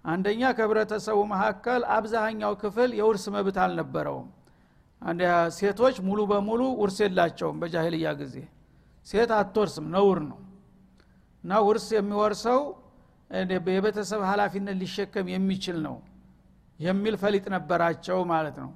አንደኛ 0.05 0.43
ከህብረተሰቡ 0.57 1.19
መካከል 1.33 1.83
አብዛኛው 1.95 2.53
ክፍል 2.62 2.91
የውርስ 2.99 3.25
መብት 3.35 3.57
አልነበረውም። 3.65 4.29
ሴቶች 5.59 5.97
ሙሉ 6.07 6.21
በሙሉ 6.31 6.62
ውርስ 6.81 6.99
የላቸውም 7.05 7.57
በጃሂልያ 7.61 8.09
ጊዜ። 8.21 8.37
ሴት 9.07 9.31
አትወርስም 9.37 9.87
ነውር 9.95 10.19
ነው። 10.31 10.38
እና 11.45 11.61
ውርስ 11.67 11.87
የሚወርሰው 11.97 12.61
የቤተሰብ 13.71 14.21
ሀላፊነት 14.31 14.77
ሊሸከም 14.81 15.27
የሚችል 15.33 15.79
ነው 15.87 15.97
የሚል 16.81 17.15
ፈሊጥ 17.23 17.45
ነበራቸው 17.55 18.19
ማለት 18.33 18.57
ነው። 18.65 18.71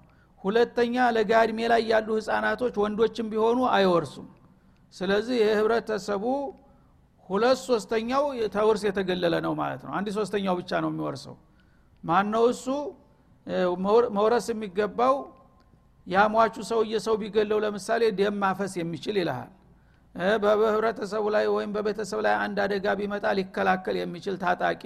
ሁለተኛ 0.45 0.95
ለጋ 1.17 1.33
እድሜ 1.45 1.59
ላይ 1.73 1.83
ያሉ 1.91 2.09
ህፃናቶች 2.19 2.75
ወንዶችም 2.83 3.27
ቢሆኑ 3.33 3.59
አይወርሱም። 3.75 4.29
ስለዚህ 4.95 5.37
የህብረተሰቡ 5.43 6.25
ሁለት 7.33 7.59
ሶስተኛው 7.69 8.25
ተውርስ 8.55 8.83
የተገለለ 8.89 9.35
ነው 9.47 9.53
ማለት 9.61 9.81
ነው። 9.87 9.93
አንድ 9.99 10.09
ሶስተኛው 10.17 10.55
ብቻ 10.61 10.71
ነው 10.85 10.91
የሚወርሰው። 10.93 11.37
ማነው 12.05 12.45
እሱ? 12.53 12.67
መውረስ 14.17 14.47
የሚገባው 14.53 15.15
ያሟቹ 16.07 16.55
ሰውዬ 16.71 16.95
ሰው 17.07 17.15
ቢገለው 17.21 17.59
ለምሳሌ 17.65 18.03
ደም 18.19 18.37
ማፈስ 18.43 18.73
የሚችል 18.81 19.17
ይልሃል። 19.21 19.51
በህብረተሰቡ 20.43 21.25
ላይ 21.35 21.45
ወይም 21.55 21.71
በቤተሰብ 21.77 22.21
ላይ 22.27 22.35
አንድ 22.43 22.57
አደጋ 22.65 22.87
ቢመጣ 22.99 23.27
ሊከላከል 23.39 23.97
የሚችል 24.01 24.35
ታጣቂ 24.43 24.83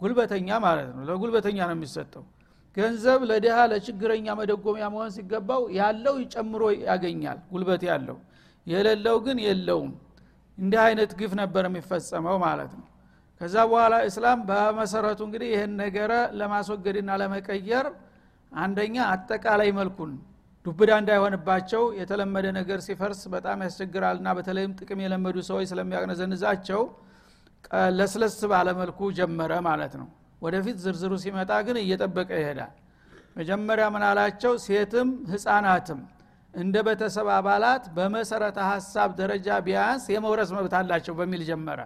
ጉልበተኛ 0.00 0.48
ማለት 0.64 0.88
ነው። 0.96 1.02
ለጉልበተኛ 1.10 1.58
ነው 1.68 1.76
የሚሰጠው። 1.76 2.24
ገንዘብ 2.76 3.20
ለድሃ 3.30 3.58
ለችግረኛ 3.72 4.26
መደጎሚያ 4.40 4.86
መሆን 4.94 5.10
ሲገባው 5.14 5.62
ያለው 5.78 6.16
ጨምሮ 6.34 6.62
ያገኛል 6.88 7.38
ጉልበት 7.52 7.84
ያለው። 7.90 8.18
የሌለው 8.66 9.16
ግን 9.26 9.38
የለውም 9.46 9.92
እንዲህ 10.58 10.80
አይነት 10.84 11.10
ግፍ 11.18 11.32
ነበር 11.40 11.64
የሚፈጸመው 11.68 12.36
ማለት 12.44 12.72
ነው። 12.78 12.86
ከዛ 13.40 13.56
በኋላ 13.70 13.94
እስላም 14.08 14.38
በመሰረቱ 14.48 15.20
እንግዲህ 15.26 15.48
ይህን 15.54 15.72
ነገረ 15.82 16.12
ለማስወገድና 16.40 17.10
ለመቀየር 17.22 17.86
አንደኛ 18.52 18.96
አጠቃላይ 19.12 19.70
መልኩን 19.78 20.12
ዱብዳ 20.66 20.92
እንዳይሆንባቸው 21.00 21.82
የተለመደ 21.98 22.46
ነገር 22.58 22.78
ሲፈርስ 22.86 23.20
በጣም 23.34 23.58
ያስቸግራልና 23.66 24.28
በተለይም 24.38 24.72
ጥቅም 24.78 25.00
የለመዱ 25.04 25.36
ሰዎች 25.48 25.66
ስለሚያቅነዘንዛቸው 25.72 26.80
ለስለስ 27.98 28.36
ባለመልኩ 28.50 28.98
ጀመረ 29.18 29.52
ማለት 29.68 29.94
ነው። 30.00 30.08
ወደፊት 30.42 30.76
ዝርዝሩ 30.84 31.12
ሲመጣ 31.22 31.52
ግን 31.66 31.76
እየጠበቀ 31.82 32.30
ይሄዳል። 32.40 32.72
መጀመሪያ 33.36 33.86
ምን 33.94 34.02
አላቸው? 34.08 34.52
ሴትም 34.66 35.08
ህፃናትም 35.32 36.00
እንደ 36.56 36.76
ቤተሰብ 36.86 37.28
አባላት 37.34 37.84
በመሰረተ 37.96 38.58
ሀሳብ 38.70 39.10
ደረጃ 39.18 39.48
ቢያንስ 39.66 40.04
የመውረስ 40.14 40.50
መብት 40.56 40.74
አላቸው 40.78 41.14
በሚል 41.18 41.42
ጀመረ። 41.48 41.80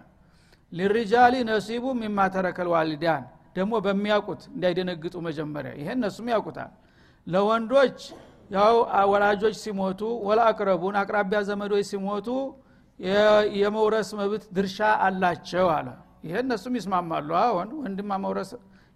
ሊሪጃሊ 0.73 1.35
ነሲቡ 1.49 1.85
የሚማተረከል 1.95 2.69
ዋሊዳን 2.75 3.23
ደግሞ 3.57 3.73
በሚያውቁት 3.87 4.43
እንዳይደነግጡ 4.53 5.15
መጀመሪያ። 5.29 5.73
ይሄን 5.81 5.99
እነሱም 6.00 6.27
ያውቁታል። 6.33 6.71
ለወንዶች 7.27 7.99
ያው 8.50 8.75
ወላጆች 9.12 9.57
ሲሞቱ 9.65 10.00
ወላ 10.29 10.41
አቅራቢያ 11.00 11.41
ዘመዶች 11.49 11.85
ሲሞቱ 11.91 12.29
የመውረስ 13.59 14.09
መብት 14.21 14.45
ድርሻ 14.57 14.79
አላቸው 15.07 15.69
አለ። 15.77 15.89
ይሄ 16.25 16.35
እነሱም 16.45 16.75
ይስማማሉ። 16.79 17.31
አሁን 17.43 17.69
ወንድማ 17.81 18.19
መውረስ 18.25 18.50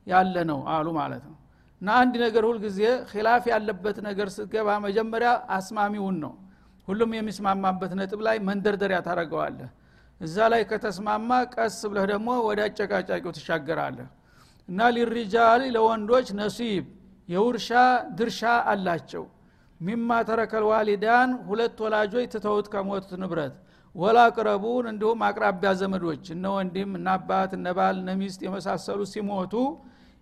ያለ 0.07 0.37
ነው 0.51 0.59
አሉ 0.73 0.87
ማለት 0.99 1.23
ነው 1.29 1.37
እና 1.85 1.95
አንድ 2.03 2.15
ነገር 2.23 2.45
ሁልጊዜ 2.49 2.79
ኪላፍ 3.09 3.45
ያለበት 3.51 3.97
ነገር 4.07 4.29
ስትገባ 4.35 4.69
መጀመሪያ 4.85 5.31
አስማሚውን 5.57 6.17
ነው። 6.23 6.31
ሁሉም 6.89 7.11
የሚስማማበት 7.17 7.93
ነጥብ 7.99 8.21
ላይ 8.27 8.37
መንደርደሪያ 8.47 8.99
ታደረገዋለህ 9.07 9.69
እዛ 10.21 10.47
ላይ 10.53 10.63
ከተስማማ 10.71 11.31
ቀስ 11.55 11.77
ብለህ 11.91 12.07
ደግሞ 12.13 12.29
ወደ 12.47 12.61
አጨቃጫቂው 12.69 13.33
ትሻገራለህ። 13.37 14.09
እና 14.69 14.89
ሊሪጃሊ 14.97 15.63
ለወንዶች 15.77 16.29
ነሲብ 16.41 16.85
የውርሻ 17.29 17.69
ድርሻ 18.19 18.41
አላቸው። 18.73 19.27
ሚማ 19.81 20.21
ተረከል 20.29 20.67
ዋሊዳን 20.71 21.31
ሁለት 21.47 21.79
ወላጆች 21.87 22.27
ትተውት 22.35 22.67
ከሞቱት 22.75 23.13
ንብረት። 23.23 23.55
ወላ 23.95 24.19
ቅረቡን 24.37 24.87
እንዲሁም 24.93 25.21
አቅራቢያ 25.29 25.73
ዘመዶች 25.81 26.25
እነ 26.35 26.45
ወንድም 26.57 26.93
እነ 26.99 27.09
አባት 27.17 27.53
እነ 27.59 27.69
ባል 27.77 27.99
እነ 28.01 28.17
ሚስት 28.21 28.41
የመሳሰሉ 28.47 29.01
ሲሞቱ 29.13 29.55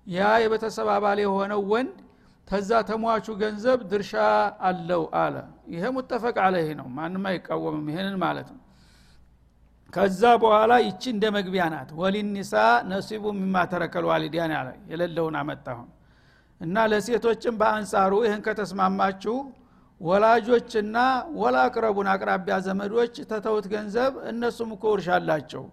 ያ 0.06 0.30
የቤተሰብ 0.42 0.88
አባል 0.94 1.18
የሆነው 1.22 1.60
ወንድ 1.72 1.96
ተዛ 2.48 2.70
ተሟቹ 2.88 3.26
ገንዘብ 3.42 3.78
ድርሻ 3.90 4.12
አለው 4.68 5.02
አለ። 5.20 5.34
ይሄ 5.74 5.82
ሙጠፈቅ 5.96 6.36
አለህ 6.46 6.68
ነው። 6.80 6.86
ማንም 6.96 7.24
አይቃወምም 7.30 7.86
ይሄንን 7.92 8.16
ማለት 8.24 8.48
ነው። 8.54 8.60
ከዛ 9.92 10.22
በኋላ 10.42 10.72
ይቺ 10.84 11.02
እንደ 11.14 11.24
መግቢያ 11.36 11.64
ናት። 11.72 11.90
ወሊኒሳ 12.00 12.52
ነሲቡ 12.90 13.24
ሚማ 13.38 13.56
ተረከል 13.72 14.04
ዋሊዲያን 14.10 14.52
ያለ 14.56 14.68
የሌለውን 14.90 15.36
አመጣሁን 15.40 15.88
እና 16.60 16.76
ለሴቶችም 16.90 17.54
በአንጻሩ 17.60 18.12
ይህን 18.26 18.42
ከተስማማችሁ 18.46 19.36
ወላጆችና 20.00 20.96
ወላ 21.36 21.56
አቅረቡን 21.66 22.08
አቅራቢያ 22.12 22.54
ዘመዶች 22.66 23.14
ተተውት 23.30 23.66
ገንዘብ 23.72 24.12
እነሱም 24.30 24.70
እኮ 24.76 24.84
ውርሻ 24.92 25.08
አላቸው። 25.18 25.64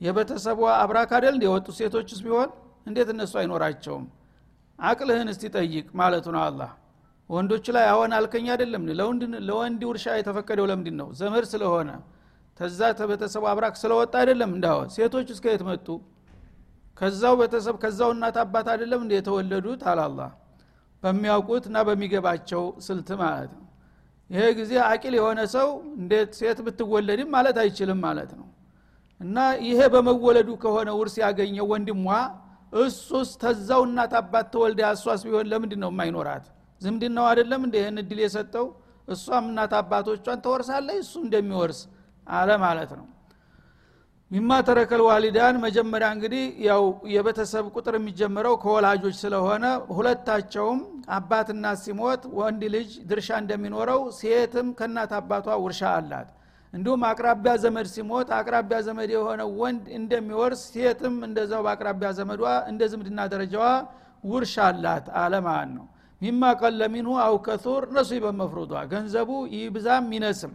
የቤተሰቧ 0.00 0.60
አብራክ 0.76 1.10
አደል 1.18 1.36
የወጡ 1.44 1.66
ሴቶችስ 1.78 2.20
ቢሆን 2.26 2.50
እንዴት 2.86 3.08
እነሱ 3.14 3.32
አይኖራቸውም? 3.40 4.04
አቅልህን 4.78 5.28
እስቲ 5.32 5.44
ጠይቅ 5.56 5.86
ማለቱ 6.00 6.26
ነው 6.36 6.42
አላህ። 6.46 6.70
ወንዶች 7.30 7.66
ላይ 7.76 7.84
አሁን 7.92 8.10
አልከኝ 8.16 8.46
አይደለም? 8.54 8.82
ለወንድ 9.48 9.82
ውርሻ 9.90 10.06
የተፈቀደው 10.18 10.66
ለምንድን 10.70 10.96
ነው? 11.00 11.08
ዘመድ 11.20 11.44
ስለሆነ። 11.52 11.90
ተዛ 12.60 12.80
ተቤተሰቡ 13.00 13.44
አብራክ 13.50 13.74
ስለወጣ 13.82 14.14
አይደለም 14.22 14.50
እንዳሆን 14.56 14.88
ሴቶች 14.96 15.28
እስከ 15.34 15.44
የት 15.52 15.62
መጡ? 15.68 15.86
ከዛው 16.96 17.34
ቤተሰብ 17.40 17.76
ከዛው 17.82 18.10
እናት 18.14 18.36
አባት 18.42 18.66
አይደለም 18.72 19.00
እንደ 19.04 19.12
የተወለዱት? 19.18 19.82
አላላ 19.90 20.20
በሚያውቁት 21.02 21.64
እና 21.70 21.78
በሚገባቸው 21.88 22.62
ስልት 22.86 23.08
ማለት 23.22 23.52
ነው። 23.56 23.64
ይሄ 24.30 24.42
ጊዜ 24.58 24.72
አቂል 24.90 25.14
የሆነ 25.18 25.40
ሰው 25.54 25.68
እንዴት 25.98 26.30
ሴት 26.38 26.58
ብትወለድም 26.66 27.28
ማለት 27.36 27.56
አይችልም 27.62 27.98
ማለት 28.06 28.30
ነው። 28.38 28.46
እና 29.20 29.36
ይሄ 29.66 29.80
በመወለዱ 29.94 30.50
ከሆነ 30.62 30.90
ውርስ 30.98 31.16
ያገኘው 31.24 31.66
ወንድሟ 31.72 32.06
እሱስ 32.72 33.30
ተዛው 33.42 33.82
እናት 33.88 34.12
አባት 34.20 34.46
ተወልደ 34.54 34.80
እሷስ 34.94 35.22
ቢሆን 35.26 35.48
ለምንድ 35.52 35.72
ነው 35.82 35.90
የማይኖራት? 35.92 36.44
ዝምድናው 36.82 37.26
አይደለም 37.30 37.62
እንደ 37.66 37.74
ይህን 37.80 37.98
እድል 38.02 38.20
የሰጠው? 38.24 38.66
እሷም 39.08 39.46
እናት 39.50 39.72
አባቶቿን 39.80 40.38
ተወርሳለች 40.44 41.00
እሱ 41.04 41.14
እንደሚወርስ 41.24 41.80
አለ 42.26 42.50
ማለት 42.64 42.92
ነው። 42.98 43.06
ሚማ 44.30 44.50
ተረከል 44.66 45.00
ዋሊዳን 45.06 45.56
መጀመሪያ 45.64 46.08
እንግዲህ 46.16 46.44
ያው 46.68 46.82
የቤተሰብ 47.14 47.64
ቁጥር 47.74 47.94
የሚጀምረው 47.98 48.54
ከወላጆች 48.62 49.16
ስለሆነ 49.22 49.64
ሁለታቸውም 49.96 50.78
አባትና 51.16 51.74
ሲሞት 51.82 52.22
ወንድ 52.38 52.62
ልጅ 52.74 52.90
ድርሻ 53.10 53.30
እንደሚኖረው 53.42 54.00
ሴትም 54.20 54.68
ከእናት 54.78 55.12
አባቷ 55.18 55.56
ውርሻ 55.64 55.82
አላት 55.98 56.30
እንዲሁም 56.74 57.02
አቅራቢያ 57.08 57.52
ዘመድ 57.62 57.86
ሲሞት 57.94 58.28
አቅራቢያ 58.36 58.78
ዘመድ 58.86 59.10
የሆነ 59.14 59.42
ወንድ 59.58 59.84
እንደሚወርስ 59.98 60.60
ሴትም 60.74 61.16
እንደዛው 61.26 61.60
በአቅራቢያ 61.66 62.10
ዘመዷ 62.18 62.42
እንደ 62.70 62.82
ዝምድና 62.92 63.20
ደረጃዋ 63.32 63.66
ውርሻ 64.24 64.54
አላት 64.68 65.06
አለ 65.22 65.34
ማለት 65.46 65.70
ነው። 65.76 65.86
ሚማ 66.20 66.42
ቀለ 66.60 66.80
ሚንሁ 66.94 67.12
አው 67.24 67.36
ከቱር 67.46 67.84
ነሱ 67.94 68.10
በመፍሩዷ 68.24 68.72
ገንዘቡ 68.92 69.30
ይብዛም 69.56 70.08
ይነስም። 70.16 70.52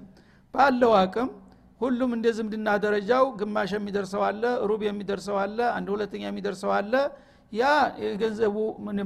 ባለው 0.53 0.91
አቅም 1.01 1.29
ሁሉም 1.81 2.11
እንደ 2.15 2.27
ዝምድና 2.37 2.67
ደረጃው 2.83 3.25
ግማሽ 3.39 3.71
የሚደርሰው 3.75 4.21
አለ 4.27 4.43
ሩብ 4.69 4.81
የሚደርሰው 4.87 5.37
አለ 5.41 5.59
አንድ 5.75 5.87
ሁለተኛ 5.95 6.23
የሚደርሰው 6.29 6.71
አለ። 6.77 6.93
ያ 7.51 7.63
የገንዘቡ 8.03 8.55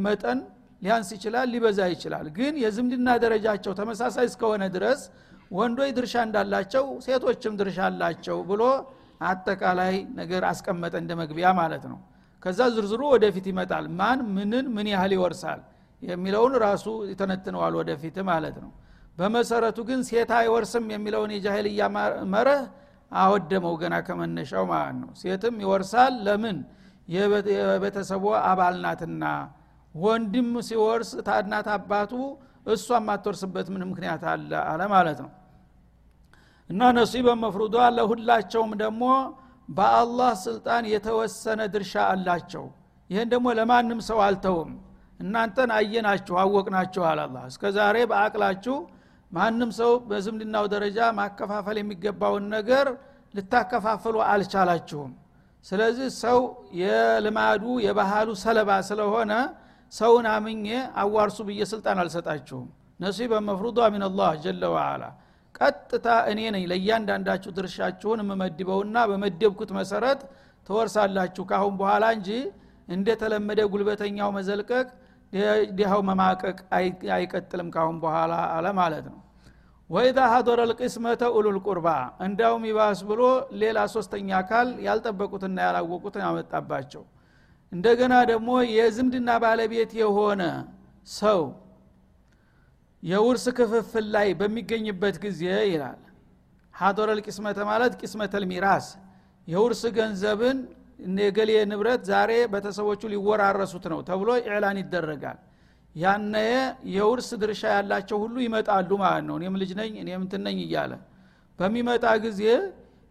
መጠን 0.06 0.39
ሊያንስ 0.82 1.10
ይችላል 1.15 1.48
ሊበዛ 1.53 1.80
ይችላል። 1.94 2.27
ግን 2.38 2.53
የዝምድና 2.62 3.10
ደረጃቸው 3.24 3.74
ተመሳሳይ 3.80 4.25
እስከሆነ 4.32 4.63
ድረስ 4.75 5.01
ወንዶች 5.51 5.91
ድርሻ 5.98 6.13
እንዳላቸው 6.25 6.86
ሴቶችም 7.05 7.53
ድርሻ 7.60 7.79
አላቸው 7.88 8.38
ብሎ 8.50 8.62
አጠቃላይ 9.22 9.96
ነገር 10.20 10.43
አስቀመጠ 10.51 10.93
እንደ 11.01 11.12
መግቢያ 11.22 11.48
ማለት 11.60 11.84
ነው። 11.91 12.00
ከዛ 12.43 12.60
ዝርዝሩ 12.75 13.01
ወደፊት 13.13 13.46
ይመጣል። 13.51 13.86
ማን 14.00 14.20
ምንን 14.38 14.65
ምን 14.75 14.88
ያህል 14.93 15.12
ይወርሳል 15.17 15.60
የሚለውን 16.01 16.53
ራሱ 16.63 16.86
ይተነትነዋል 17.12 17.74
ወደፊት 17.79 18.15
ማለት 18.29 18.55
ነው። 18.63 18.72
በመሰረቱ 19.17 19.79
ግን 19.89 20.00
ሴት 20.10 20.31
አይወርስም 20.38 20.86
የሚለውን 20.93 21.31
የጃሂልያ 21.36 21.81
መርህ 22.34 22.62
አወደመው 23.12 23.74
ገና 23.81 23.96
ከመነሻው 24.08 24.65
ማለት 24.72 24.98
ነው። 25.01 25.10
ሴትም 25.22 25.55
ይወርሳል። 25.63 26.13
ለምን? 26.27 26.58
የቤተሰቡ 27.08 28.24
አባል 28.50 28.75
ናትና። 28.84 29.24
ወንድም 29.96 30.50
ሲወርስ 30.67 31.10
ታድናት 31.27 31.67
አባቱ 31.75 32.12
እሷ 32.67 32.88
የማትወርስበት 33.00 33.67
ምን 33.74 33.84
ምክንያት 33.89 34.24
አለ? 34.31 34.51
አለ 34.72 34.81
ማለት 34.93 35.20
ነው 35.24 35.31
እና 36.72 36.82
ነሲበ 36.98 37.28
መፍሩዷ 37.40 37.75
ለሁላቸውም 37.96 38.72
ደግሞ 38.82 39.04
በአላህ 39.70 40.32
ስልጣን 40.44 40.84
የተወሰነ 40.94 41.62
ድርሻ 41.74 41.94
አላቸው። 42.12 42.66
ይህን 43.10 43.30
ደግሞ 43.34 43.48
ለማንም 43.60 44.00
ሰው 44.10 44.20
አልተውም። 44.25 44.72
እናንተን 45.20 45.70
አየናችሁ 45.78 46.36
አወቅናችሁ 46.44 47.04
አላላ 47.10 47.38
እስከ 47.50 47.63
ዛሬ 47.78 47.98
በአቅላችሁ 48.12 48.75
ማንም 49.32 49.70
ሰው 49.80 49.92
በዝምድናው 50.10 50.66
ደረጃ 50.74 51.00
ማከፋፈል 51.20 51.78
የሚገባውን 51.80 52.46
ነገር 52.56 52.88
ልታከፋፍሉ 53.34 54.16
አልቻላችሁም። 54.32 55.12
ስለዚህ 55.66 56.08
ሰው 56.24 56.40
የልማዱ 56.82 57.63
የባህሉ 57.86 58.30
ሰለባ 58.44 58.70
ስለሆነ 58.88 59.34
ሰውን 59.94 60.25
አምኜ 60.34 60.68
አዋርሱ 61.01 61.38
ብዬ 61.48 61.62
ስልጣን 61.72 61.98
አልሰጣችሁም። 62.04 62.68
ነሲበ 63.00 63.34
መፍሩዷ 63.48 63.80
ሚንላህ 63.94 64.32
ጀለ 64.44 64.63
ወአላ 64.74 65.04
ቀጥታ 65.62 66.08
እኔ 66.32 66.39
ነኝ 66.56 66.63
ለእያንዳንዳችሁ 66.72 67.51
ድርሻችሁን 67.58 68.22
የምመድበውና 68.24 68.98
በመደብኩት 69.10 69.72
መሰረት 69.77 70.22
ትወርሳላችሁ። 70.70 71.44
ካሁን 71.51 71.74
በኋላ 71.80 72.06
እንጂ 72.18 72.30
እንደተለመደ 72.88 73.60
ጉልበተኛው 73.74 74.30
መዘልቀቅ 74.38 74.88
ዲሃው 75.77 76.01
መማቀቅ 76.08 76.58
አይቀጥልም 77.15 77.68
ካሁን 77.75 77.98
በኋላ 78.03 78.34
አለ 78.56 78.68
ማለት 78.80 79.06
ነው። 79.12 79.20
ወኢዛ 79.89 80.20
ሀዶረ 80.32 80.60
ልቅስመተ 80.70 81.22
ኡሉል 81.36 81.58
ቁርባ 81.65 81.88
እንዳውም 82.25 82.63
ይባስ 82.70 83.00
ብሎ 83.10 83.22
ሌላ 83.62 83.80
ሶስተኛ 83.94 84.30
አካል 84.39 84.68
ያልጠበቁትና 84.86 85.58
ያላወቁትን 85.65 86.24
ያመጣባቸው። 86.25 87.03
እንደገና 87.72 88.13
ደግሞ 88.32 88.50
የዝምድና 88.75 89.30
ባለቤት 89.44 89.91
የሆነ 90.00 90.41
ሰው 91.13 91.41
የውርስ 93.03 93.46
ክፍፍል 93.58 94.05
ላይ 94.15 94.27
በሚገኝበት 94.39 95.15
ጊዜ 95.24 95.41
ይላል። 95.67 96.00
ሀዶረ 96.74 97.10
ልቅስመተ 97.20 97.60
ማለት 97.70 97.93
ቂስመተል 98.01 98.43
ሚራስ 98.51 98.86
የውርስ 99.48 99.81
ገንዘብን 99.96 100.58
የገሌ 101.20 101.51
ንብረት 101.70 102.01
ዛሬ 102.10 102.31
ቤተሰቦቹ 102.53 103.01
ሊወራረሱት 103.13 103.86
ነው 103.91 104.00
ተብሎ 104.10 104.29
ኢዕላን 104.41 104.77
ይደረጋል። 104.81 105.39
ያነ 105.96 106.36
የውርስ 106.96 107.29
ድርሻ 107.42 107.61
ያላቸው 107.75 108.18
ሁሉ 108.24 108.35
ይመጣሉ 108.46 108.90
ማለት 109.03 109.25
ነው። 109.29 109.35
እኔም 109.40 109.55
ልጅ 109.61 109.72
ነኝ 109.79 109.94
እኔም 110.03 110.24
ትነኝ 110.33 110.59
እያለ 110.66 110.92
በሚመጣ 111.59 112.05
ጊዜ 112.25 112.42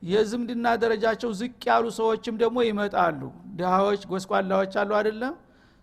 የዝምድና 0.03 0.67
ደረጃቸው 0.83 1.31
ዝቅ 1.41 1.61
ያሉ 1.69 1.87
ሰዎችም 1.99 2.35
ደግሞ 2.43 2.59
ይመጣሉ። 2.69 3.21
ድሃዎች 3.59 4.03
ጎስቋላዎች 4.13 4.75
አሉ 4.83 4.91
አይደለም 5.01 5.35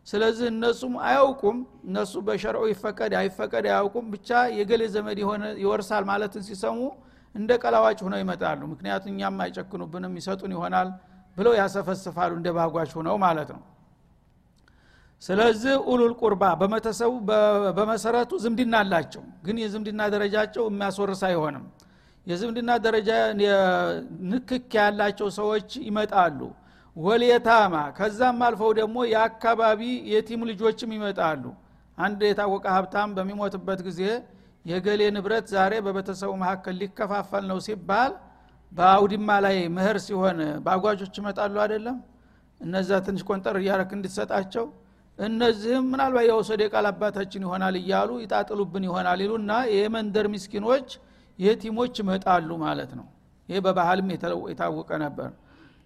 ስለዚህ 0.08 0.48
እነሱም 0.52 0.94
አያውቁም። 1.08 1.58
እነሱ 1.88 2.14
በሸርዑ 2.28 2.64
ይፈቀድ 2.72 3.14
አይፈቀድ 3.20 3.66
አያውቁም። 3.72 4.06
ብቻ 4.14 4.30
የገሌ 4.58 4.84
ዘመድ 4.94 5.18
ይወርሳል 5.64 6.04
ማለትን 6.12 6.44
ሲሰሙ 6.50 6.78
እንደ 7.36 7.52
ቀላዋጭ 7.64 7.98
ሆነው 8.06 8.20
ይመጣሉ። 8.24 8.62
ምክንያቱም 8.74 9.10
እኛም 9.14 9.42
አይጨክኑብንም 9.46 10.14
ይሰጡን 10.20 10.54
ይሆናል 10.56 10.90
ብለው 11.38 11.54
ያሰፈስፋሉ 11.60 12.32
እንደ 12.40 12.50
ባጓች 12.58 12.92
ሆነው 12.98 13.18
ማለት 13.26 13.50
ነው። 13.56 13.64
ስለዚህ 15.22 15.74
ኡሉል 15.92 16.14
ቁርባ 16.22 16.44
በመተሰቡ 16.62 17.14
በመሰረቱ 17.78 18.32
ዝምድና 18.44 18.76
አላቸው። 18.84 19.24
ግን 19.46 19.58
የዝምድና 19.64 20.02
ደረጃቸው 20.14 20.64
የሚያስወርስ 20.70 21.22
አይሆንም። 21.30 21.66
የዝምድና 22.28 22.72
ደረጃ 22.86 23.10
ንክክ 24.32 24.72
ያላቸው 24.80 25.28
ሰዎች 25.38 25.70
ይመጣሉ 25.88 26.40
ወልየታማ። 26.98 27.76
ከዛም 27.98 28.40
አልፈው 28.46 28.72
ደግሞ 28.80 28.98
የአካባቢ 29.12 29.82
የቲም 30.12 30.42
ልጆችም 30.50 30.92
ይመጣሉ። 30.96 31.44
አንድ 31.98 32.20
የታወቀ 32.28 32.66
ሀብታም 32.76 33.10
በሚሞትበት 33.18 33.80
ጊዜ 33.88 34.02
የገሌ 34.66 35.02
ንብረት 35.16 35.46
ዛሬ 35.54 35.74
በቤተሰቡ 35.86 36.32
መካከል 36.42 36.76
ሊከፋፈል 36.82 37.44
ነው 37.52 37.60
ሲባል 37.68 38.12
በአውድማ 38.72 39.30
ላይ 39.46 39.58
ምህር 39.76 39.98
ሲሆን 40.06 40.40
በአጓጆች 40.66 41.14
ይመጣሉ 41.22 41.56
አይደለም? 41.64 41.98
እነዛ 42.62 42.90
ትንሽ 43.06 43.22
ቆንጠር 43.30 43.56
እያረክ 43.62 43.92
እንድትሰጣቸው 43.98 44.66
እነዚህም 45.20 45.86
ምናልባት 45.92 46.26
ያው 46.30 46.40
ሰደቃ 46.50 46.74
አባታችን 46.90 47.44
ይሆናል 47.46 47.76
እያሉ 47.82 48.10
ይጣጥሉብን 48.24 48.84
ይሆናል 48.88 49.20
ይሉና 49.26 49.52
የመንደር 49.76 50.28
ምስኪኖች 50.34 50.90
የቲሞች 51.40 51.94
ይመጣሉ 52.02 52.50
ማለት 52.66 52.92
ነው። 53.00 53.08
ይሄ 53.50 53.60
በባህልም 53.66 54.10
የታወቀ 54.52 54.90
ነበር 55.06 55.30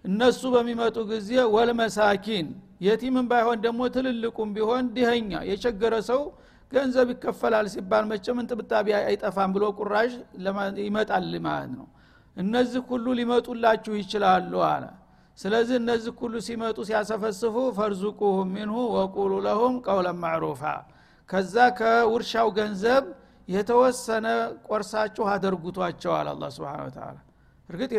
እነሱ 0.04 0.40
በሚመጡ 0.54 0.96
ጊዜ 1.10 1.30
ወልመሳኪን 1.54 2.46
የቲምን 2.86 3.26
ባይሆን 3.30 3.58
ደግሞ 3.64 3.80
ትልልቁም 3.94 4.48
ቢሆን 4.56 4.84
ድኸኛ 4.94 5.32
የቸገረ 5.50 5.94
ሰው 6.08 6.22
ገንዘብ 6.72 7.08
ይከፈላል 7.12 7.66
ሲባል 7.72 8.04
መቼም 8.10 8.38
እንጥብጣቢ 8.42 8.86
አይጠፋም 9.00 9.50
ብሎ 9.56 9.64
ቁራሽ 9.78 10.12
ይመጣል 10.86 11.32
ማለት 11.46 11.70
ነው። 11.76 11.86
እነዚህ 12.36 12.82
ሁሉ 12.90 13.06
ሊመጡላችሁ 13.18 13.94
ይችላሉ 14.00 14.52
አለ። 14.68 14.84
ስለዚህ 15.38 15.76
እነዚህ 15.82 16.12
ሁሉ 16.20 16.34
ሲመጡ 16.46 16.78
ሲያሰፈስፉ 16.88 17.54
ፈርዙቁሁም 17.76 18.48
ሚንሁ 18.56 18.76
ወቁሉ 18.96 19.32
ለሁም 19.46 19.74
ቀውለን 19.86 20.18
ማዕሩፋ 20.22 20.62
ከዛ 21.28 21.56
ከውርሻው 21.78 22.48
ገንዘብ 22.58 23.04
የተወሰነ 23.48 24.26
ቆርሳችሁ 24.68 25.24
አደርጉቷቸዋል 25.32 26.26
አላ 26.32 26.44
ስብን 26.56 26.90
ተላ 26.96 27.16
እርግጥ 27.72 27.92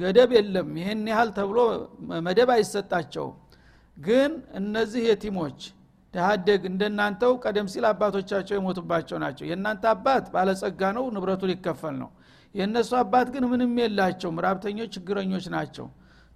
ገደብ 0.00 0.30
የለም። 0.36 0.68
ይህን 0.80 1.02
ያህል 1.10 1.30
ተብሎ 1.38 1.58
መደብ 2.26 2.50
አይሰጣቸውም። 2.54 3.34
ግን 3.96 4.30
እነዚህ 4.58 5.02
የቲሞች 5.08 5.58
ደሃደግ 6.14 6.62
እንደናንተው 6.70 7.32
ቀደም 7.44 7.66
ሲል 7.72 7.84
አባቶቻቸው 7.88 8.54
የሞቱባቸው 8.56 9.16
ናቸው። 9.24 9.44
የእናንተ 9.50 9.84
አባት 9.92 10.24
ባለጸጋ 10.34 10.82
ነው 10.96 11.04
ንብረቱ 11.14 11.42
ሊከፈል 11.50 11.94
ነው። 12.02 12.10
የእነሱ 12.54 12.90
አባት 13.00 13.28
ግን 13.34 13.44
ምንም 13.52 13.72
የላቸው 13.80 14.30
ምራብተኞች 14.36 14.90
ችግረኞች 14.96 15.46
ናቸው። 15.56 15.86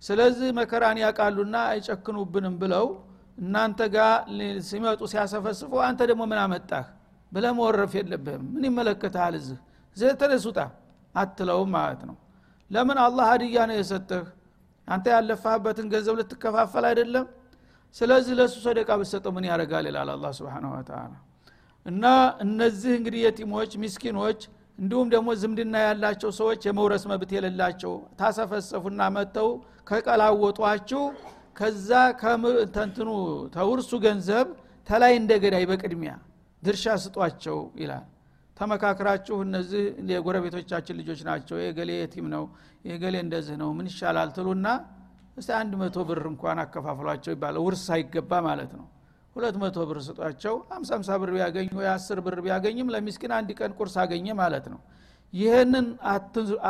ስለዚህ 0.02 0.48
መከራን 0.58 0.98
ያውቃሉና 1.02 1.56
አይጨክኑብንም 1.70 2.54
ብለው 2.62 2.86
እናንተ 3.38 3.80
ጋር 3.94 4.12
ሲመጡ 4.66 5.00
ሲያሰፈስፉ 5.12 5.72
አንተ 5.86 6.00
ደግሞ 6.10 6.22
ምን 6.30 6.40
አመጣህ? 6.42 6.86
ብለ 7.32 7.44
መወረፍ 7.58 7.92
የለብህም። 7.98 8.44
ምን 8.54 8.64
እዚህ? 9.34 9.58
እዚህ 9.96 10.10
ተነሱጣ። 10.20 10.58
አትለውም 11.14 11.70
ማለት 11.76 12.02
ነው 12.08 12.16
ለምን 12.72 12.98
አላህ 13.06 13.24
ሀዲያ 13.32 13.58
ነው 13.70 13.76
የሰጠህ? 13.80 14.24
አንተ 14.88 15.04
ያለፋህበትን 15.14 15.86
ገንዘብ 15.92 16.14
ልትከፋፈል 16.20 16.84
አይደለም? 16.90 17.26
ስለዚህ 17.96 18.32
ለእሱ 18.38 18.54
ሰደቃ 18.66 18.90
ብሰጠው 19.00 19.32
ምን 19.36 19.44
ያደርጋል 19.50 19.84
ይላል 19.90 20.08
አላ 20.14 20.26
ስብን 20.36 20.64
ወተላ 20.72 21.00
እና 21.86 22.04
እነዚህ 22.44 22.92
እንግዲህ 22.98 23.20
የቲሞች 23.26 23.70
ሚስኪኖች 23.82 24.40
እንዲሁም 24.78 25.08
ደግሞ 25.14 25.28
ዝምድና 25.40 25.74
ያላቸው 25.86 26.30
ሰዎች 26.38 26.60
የመውረስ 26.68 27.02
መብት 27.10 27.30
የሌላቸው 27.36 27.92
ታሰፈሰፉና 28.20 29.00
መጥተው 29.16 29.48
ከቀላወጧችሁ 29.88 31.02
ከዛ 31.58 31.90
ተንትኑ 32.76 33.10
ተውርሱ 33.56 33.92
ገንዘብ 34.06 34.46
ተላይ 34.88 35.12
እንደ 35.20 35.32
ገዳይ 35.44 35.64
በቅድሚያ 35.70 36.12
ድርሻ 36.62 36.94
ስጧቸው 37.04 37.58
ይላል 37.82 38.04
ተመካክራችሁ 38.62 39.36
እነዚህ 39.44 39.82
የጎረቤቶቻችን 40.12 40.96
ልጆች 41.00 41.20
ናቸው። 41.28 41.56
የገሌ 41.62 41.90
የቲም 41.98 42.26
ነው 42.34 42.44
የገሌ 42.88 43.16
እንደዚህ 43.24 43.56
ነው 43.62 43.70
ምን 43.76 43.86
ይሻላል 43.90 44.30
ትሉና 44.36 44.66
እስቲ 45.36 45.50
አንድ 45.58 45.72
መቶ 45.80 45.98
ብር 46.08 46.20
እንኳን 46.30 46.58
አከፋፍሏቸው 46.62 47.32
ይባላል። 47.34 47.62
ውርስ 47.66 47.82
ሳይገባ 47.88 48.40
ማለት 48.48 48.72
ነው። 48.78 48.86
ሁለት 49.36 49.56
መቶ 49.62 49.76
ብር 49.90 49.98
ስጧቸው 50.06 50.54
አምሳ 50.76 50.90
አምሳ 50.96 51.10
ብር 51.20 51.30
ቢያገኙ 51.34 51.70
የአስር 51.84 52.18
ብር 52.26 52.36
ቢያገኝም 52.46 52.88
ለሚስኪን 52.94 53.32
አንድ 53.36 53.50
ቀን 53.58 53.70
ቁርስ 53.78 53.94
አገኘ 54.02 54.26
ማለት 54.40 54.66
ነው። 54.72 54.80
ይህንን 55.32 55.86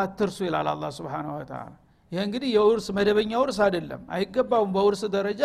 አትርሱ 0.01 0.39
ይላል 0.49 0.69
አላ 0.73 0.91
ስብን 0.97 1.29
ወተላ 1.33 1.63
ይህ 2.13 2.21
እንግዲህ 2.25 2.49
የውርስ 2.57 2.87
መደበኛ 2.97 3.33
ውርስ 3.43 3.59
አይደለም። 3.67 4.03
አይገባውም 4.15 4.71
በውርስ 4.77 5.03
ደረጃ 5.15 5.43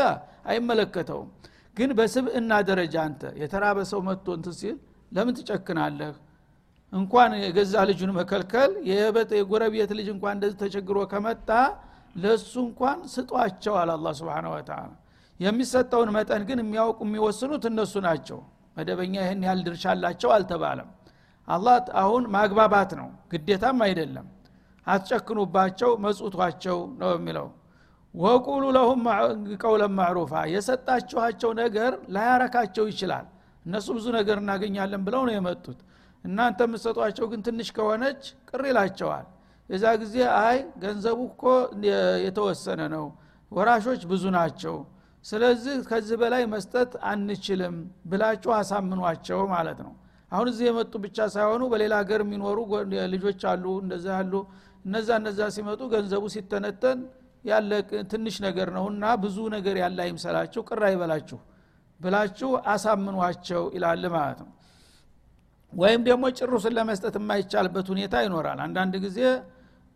አይመለከተውም። 0.52 1.30
ግን 1.78 1.90
በስብዕና 1.98 2.54
ደረጃ 2.70 2.96
አንተ 3.08 3.24
የተራበ 3.42 3.80
ሰው 3.92 4.00
መጥቶ 4.08 4.28
እንትን 4.38 4.56
ሲል 4.60 4.76
ለምን 5.12 5.34
ትጨክናለህ 5.40 6.14
እንኳን 6.94 7.32
የገዛ 7.40 7.74
ልጁን 7.90 8.12
መከልከል 8.18 8.72
የጎረቤት 9.34 9.92
ልጅ 10.00 10.08
እንኳን 10.14 10.36
እንደዚህ 10.38 10.58
ተቸግሮ 10.62 11.00
ከመጣ 11.12 11.50
ለእሱ 12.16 12.54
እንኳን 12.68 13.00
ስጧቸዋል 13.14 13.90
አላ 13.96 14.14
ስብን 14.20 14.46
ወተላ 14.54 14.80
የሚሰጠውን 15.40 16.10
መጠን 16.16 16.44
ግን 16.50 16.60
የሚያውቁ 16.64 17.00
የሚወስኑት 17.08 17.66
እነሱ 17.70 17.94
ናቸው። 18.06 18.40
መደበኛ 18.78 19.14
ይህን 19.24 19.44
ያህል 19.46 19.60
ድርሻ 19.68 19.86
አላቸው 19.94 20.30
አልተባለም። 20.36 20.90
አላህ 21.48 21.76
አሁን 22.02 22.24
ማግባባት 22.36 22.92
ነው 23.00 23.10
ግዴታም 23.32 23.80
አይደለም። 23.86 24.26
አትጨክኑባቸው 24.88 25.92
መጹቷቸው 26.04 26.78
ነው 27.02 27.12
የሚለው። 27.16 27.48
ወቁሉ 28.16 28.64
ለሁም 28.78 29.02
ቀውለን 29.62 29.94
ማዕሩፋ 29.98 30.34
የሰጣችኋቸው 30.54 31.52
ነገር 31.62 31.92
ላያረካቸው 32.16 32.86
ይችላል። 32.92 33.26
እነሱ 33.66 33.88
ብዙ 33.98 34.06
ነገር 34.18 34.38
እናገኛለን 34.44 35.02
ብለው 35.08 35.22
ነው 35.28 35.34
የመጡት 35.38 35.80
እናንተ 36.28 36.60
የምትሰጧቸው 36.68 37.26
ግን 37.32 37.42
ትንሽ 37.48 37.70
ከሆነች 37.78 38.22
ቅር 38.50 38.62
ይላቸዋል። 38.70 39.26
የዛ 39.70 39.86
ጊዜ 40.02 40.16
አይ 40.40 40.58
ገንዘቡ 40.84 41.20
እኮ 41.32 41.44
የተወሰነ 42.26 42.82
ነው 42.96 43.06
ወራሾች 43.52 44.02
ብዙ 44.12 44.24
ናቸው 44.38 44.76
ስለዚህ 45.26 45.76
ከዚህ 45.90 46.18
በላይ 46.22 46.44
መስጠት 46.52 46.92
አንችልም 47.12 47.76
ብላችሁ 48.12 48.52
አሳምኗቸው 48.58 49.40
ማለት 49.54 49.80
ነው። 49.86 49.94
አሁን 50.32 50.48
እዚህ 50.52 50.66
የመጡ 50.70 50.94
ብቻ 51.06 51.18
ሳይሆኑ 51.34 51.64
በሌላ 51.72 51.94
ሀገር 52.02 52.22
የሚኖሩ 52.24 52.58
ልጆች 53.14 53.42
አሉ 53.52 53.66
እንደዛ 53.84 54.08
ያሉ 54.18 54.34
እነዛ 54.86 55.10
እነዛ 55.22 55.40
ሲመጡ 55.56 55.82
ገንዘቡ 55.94 56.24
ሲተነተን 56.34 57.00
ያለ 57.46 57.72
ትንሽ 58.12 58.36
ነገር 58.46 58.68
ነውና 58.78 59.06
ብዙ 59.24 59.38
ነገር 59.56 59.76
ያለ 59.84 59.98
አይምሰላችሁ 60.06 60.62
ቅር 60.70 60.82
አይበላችሁ 60.90 61.40
ብላችሁ 62.00 62.50
አሳምኗቸው 62.74 63.64
ይላል 63.76 64.04
ማለት 64.16 64.40
ነው 64.44 64.50
ወይም 65.74 66.02
ደግሞ 66.08 66.26
ጭሩስን 66.38 66.74
ለመስጠት 66.78 67.16
የማይቻልበት 67.20 67.88
ሁኔታ 67.94 68.16
ይኖራል። 68.26 68.60
አንዳንድ 68.66 68.94
ጊዜ 69.06 69.20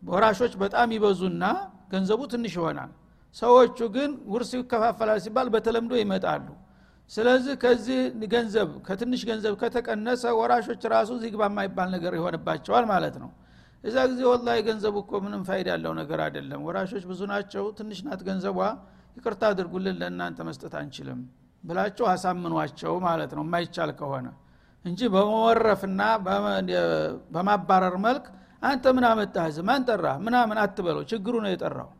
ወራሾች 0.02 0.52
በጣም 0.62 0.88
ይበዙና 0.96 1.44
ገንዘቡ 1.92 2.20
ትንሽ 2.32 2.54
ይሆናል። 2.58 2.90
ሰዎቹ 3.36 3.78
ግን 3.94 4.10
ውርስ 4.32 4.50
ይከፋፈላል 4.56 5.18
ሲባል 5.24 5.48
በተለምዶ 5.54 5.92
ይመጣሉ። 6.00 6.46
ስለዚህ 7.10 7.54
ከዚህ 7.62 8.00
ገንዘብ 8.34 8.68
ከትንሽ 8.86 9.22
ገንዘብ 9.30 9.54
ከተቀነሰ 9.62 10.22
ወራሾች 10.40 10.82
ራሱ 10.94 11.10
ዚግባ 11.22 11.42
የማይባል 11.50 11.88
ነገር 11.94 12.12
ይሆንባቸዋል 12.18 12.84
ማለት 12.92 13.16
ነው። 13.22 13.30
እዛ 13.84 13.96
ጊዜ 14.10 14.20
ወላ 14.30 14.48
ገንዘቡ 14.66 14.96
እኮ 15.04 15.12
ምንም 15.24 15.42
ፋይዳ 15.48 15.68
ያለው 15.74 15.92
ነገር 16.00 16.18
አይደለም። 16.26 16.60
ወራሾች 16.66 17.04
ብዙ 17.10 17.20
ናቸው 17.32 17.64
ትንሽ 17.78 18.00
ናት 18.06 18.20
ገንዘቧ 18.28 18.58
ይቅርታ 19.16 19.42
አድርጉልን 19.52 19.96
ለእናንተ 20.02 20.38
መስጠት 20.48 20.74
አንችልም 20.80 21.20
ብላቸው 21.64 22.06
አሳምኗቸው 22.12 22.94
ማለት 23.06 23.32
ነው። 23.38 23.44
የማይቻል 23.46 23.90
ከሆነ 23.98 24.26
እንጂ 24.84 25.00
በመወረፍና 25.14 26.00
በማባረር 27.34 27.96
መልክ 28.06 28.24
አንተ 28.62 28.84
ምን 28.96 29.04
አመጣህ? 29.08 29.46
ማን 29.68 29.82
ጠራ 29.88 30.06
ምናምን 30.26 30.56
አትበለው። 30.62 31.02
ችግሩ 31.10 31.34
ነው 31.44 31.50
የጠራው። 31.52 31.90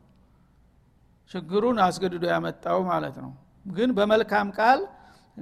ችግሩን 1.31 1.79
አስገድዶ 1.85 2.25
ያመጣው 2.33 2.79
ማለት 2.91 3.17
ነው። 3.25 3.33
ግን 3.69 3.91
በመልካም 3.99 4.49
ቃል 4.59 4.81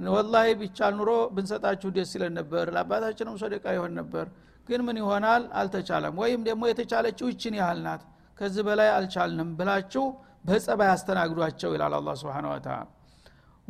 ወላሂ 0.09 0.47
ቢቻል 0.59 0.93
ኑሮ 0.99 1.11
ብንሰጣችሁ 1.35 1.89
ደስ 1.95 2.11
ይለን 2.15 2.33
ነበር 2.39 2.65
ለአባታችንም 2.75 3.35
ሰደቃ 3.41 3.65
ይሆን 3.75 3.93
ነበር። 3.99 4.25
ግን 4.69 4.81
ምን 4.87 4.97
ይሆናል? 5.01 5.43
አልተቻለም። 5.53 6.13
ወይም 6.21 6.41
ደግሞ 6.47 6.63
የተቻለችው 6.71 7.27
ይችን 7.31 7.55
ያህል 7.59 7.79
ናት 7.85 8.01
ከዚህ 8.37 8.63
በላይ 8.67 8.89
አልቻልንም 8.95 9.49
ብላችሁ 9.57 10.05
በጸባይ 10.45 10.89
አስተናግዷቸው 10.93 11.71
ይላል 11.75 11.93
አላ 11.97 12.09
ስብን 12.21 12.45
ወተላ 12.51 12.77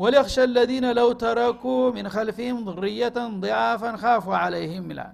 ወሊክሸ 0.01 0.35
ለዚነ 0.53 0.85
ለው 0.97 1.09
ተረኩ 1.21 1.63
ሚን 1.95 2.07
ከልፊህም 2.13 2.59
ዙርየተን 2.67 3.31
ضعፋን 3.43 3.95
ካፉ 4.03 4.25
አለይህም 4.39 4.85
ይላል። 4.91 5.13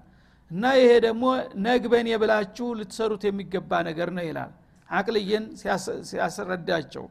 እና 0.52 0.64
ይሄ 0.80 0.92
ደግሞ 1.06 1.24
ነግበን 1.66 2.08
የብላችሁ 2.12 2.68
ልትሰሩት 2.80 3.24
የሚገባ 3.28 3.72
ነገር 3.90 4.10
ነው 4.18 4.26
ይላል። 4.30 4.52
አቅልየን 4.90 5.46
ሲያስረዳቸው። 6.10 7.06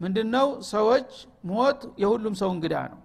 ምንድነው? 0.00 0.46
ሰዎች 0.70 1.10
ሞት 1.50 1.80
የሁሉም 2.02 2.34
ሰው 2.40 2.50
እንግዳ 2.56 2.74
ነው። 2.92 3.00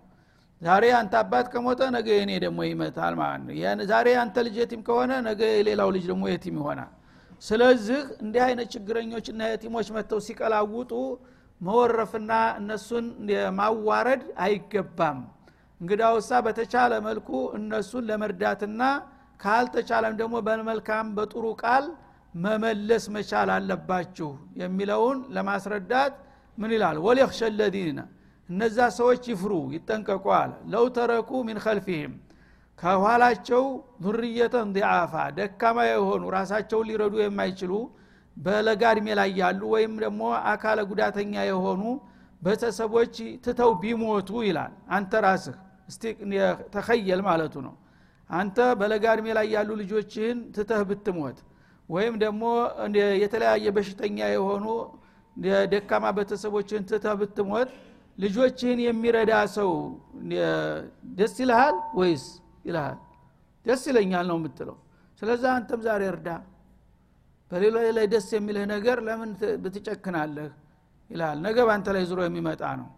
ዛሬ 0.61 0.83
አንተ 0.97 1.13
አባት 1.21 1.45
ከሞተ 1.53 1.81
ነገ 1.95 2.07
የኔ 2.17 2.31
ደግሞ 2.43 2.59
ይመታል 2.69 3.13
ማለት 3.21 3.43
ነው። 3.47 3.53
ዛሬ 3.91 4.07
አንተ 4.23 4.35
ልጅ 4.47 4.55
የቲም 4.61 4.81
ከሆነ 4.87 5.11
ነገ 5.29 5.41
የሌላው 5.53 5.89
ልጅ 5.95 6.05
ደግሞ 6.11 6.23
የቲም 6.31 6.57
ይሆናል። 6.61 6.91
ስለዚህ 7.43 7.99
እንዲህ 8.23 8.41
አይነት 8.47 8.67
ችግረኞችና 8.73 9.41
የቲሞች 9.51 9.87
መጥተው 9.95 10.19
ሲቀላውጡ 10.25 10.91
መወረፍና 11.61 12.31
እነሱን 12.59 13.05
ማዋረድ 13.59 14.23
አይገባም። 14.45 15.19
እንግዳውሳ 15.81 16.29
በተቻለ 16.45 16.93
መልኩ 17.07 17.29
እነሱን 17.57 18.03
ለመርዳትና 18.09 18.81
ካልተቻለም 19.39 20.15
ደግሞ 20.21 20.35
በመልካም 20.47 21.05
በጥሩ 21.17 21.45
ቃል 21.63 21.85
መመለስ 22.35 23.05
መቻል 23.15 23.49
አለባችሁ 23.55 24.29
የሚለውን 24.61 25.17
ለማስረዳት 25.35 26.13
ምን 26.57 26.71
ይላል? 26.75 26.97
ወሊክሸ 27.05 27.39
ለዚነ 27.59 27.99
እነዛ 28.49 28.77
ሰዎች 28.99 29.23
ይፍሩ 29.31 29.53
ይጠንቀቁ 29.75 30.25
ለው 30.71 30.85
ተረኩ 30.95 31.31
ሚን 31.47 31.59
ከልፊህም 31.65 32.13
ከኋላቸው 32.79 33.63
ዙርየተን 34.03 34.69
ዲአፋ 34.75 35.13
ደካማ 35.37 35.77
የሆኑ 35.89 36.23
ራሳቸውን 36.37 36.87
ሊረዱ 36.89 37.15
የማይችሉ 37.21 37.73
በለጋ 38.37 38.81
እድሜ 38.93 39.07
ላይ 39.19 39.29
ያሉ 39.41 39.61
ወይም 39.73 39.93
ደግሞ 40.03 40.21
አካለ 40.51 40.79
ጉዳተኛ 40.91 41.33
የሆኑ 41.49 41.81
ቤተሰቦች 42.41 43.15
ትተው 43.45 43.71
ቢሞቱ 43.81 44.29
ይላል። 44.47 44.73
አንተ 44.95 45.13
ራስህ 45.25 45.57
እስቲ 45.89 46.03
ተኸየል 46.73 47.21
ማለቱ 47.27 47.55
ነው። 47.67 47.75
አንተ 48.29 48.57
በለጋ 48.79 49.05
እድሜ 49.15 49.27
ላይ 49.37 49.47
ያሉ 49.55 49.69
ልጆችህን 49.81 50.37
ትተህ 50.55 50.81
ብትሞት 50.89 51.39
ወይም 51.89 52.15
ደግሞ 52.23 52.43
የተለያየ 53.23 53.67
በሽተኛ 53.77 54.17
የሆኑ 54.33 54.65
ደካማ 55.73 56.05
ቤተሰቦችን 56.17 56.85
ትተህ 56.89 57.15
ብትሞት 57.21 57.69
ልጆችህን 58.17 58.79
የሚረዳ 58.85 59.33
ሰው 59.55 59.69
ደስ 61.19 61.35
ይልሃል 61.41 61.75
ወይስ 61.99 62.23
ይልሃል? 62.67 62.97
ደስ 63.65 63.83
ይለኛል 63.89 64.25
ነው 64.31 64.37
የምትለው። 64.39 64.77
ስለዛ 65.21 65.43
አንተም 65.57 65.81
ዛሬ 65.87 66.01
እርዳ 66.11 66.27
በሌላ 67.51 67.77
ላይ 67.91 68.05
ደስ 68.13 68.27
የሚልህ 68.35 68.65
ነገር 68.73 68.97
ለምን 69.07 69.31
ብትጨክናለህ? 69.63 70.49
ይልሃል 71.09 71.37
ነገ 71.45 71.57
በአንተ 71.67 71.87
ላይ 71.95 72.03
ዙሮ 72.09 72.19
የሚመጣ 72.25 72.63
ነው። 72.79 72.89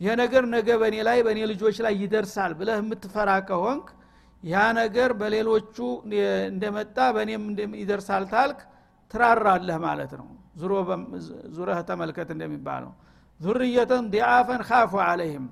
ይሄ 0.00 0.10
ነገር 0.22 0.44
ነገ 0.54 0.68
በእኔ 0.80 0.96
ላይ 1.08 1.18
በእኔ 1.26 1.38
ልጆች 1.52 1.76
ላይ 1.86 1.94
ይደርሳል 2.02 2.52
ብለህ 2.58 2.76
የምትፈራ 2.82 3.30
ከሆንክ 3.48 3.86
ያ 4.42 4.64
ነገር 4.78 5.10
በሌሎቹ 5.20 5.76
እንደመጣ 6.50 6.98
በእኔም 7.16 7.44
ይደርሳል 7.80 8.24
ታልክ 8.32 8.58
ትራራለህ 9.10 9.78
ማለት 9.86 10.12
ነው። 10.20 10.28
ዙረህ 11.54 11.80
ተመልከት 11.88 12.28
እንደሚባለው። 12.34 12.92
ዙርየተን 13.40 14.04
ዲአፈን 14.12 14.62
ካፉ 14.68 14.92
አለይህም 15.06 15.46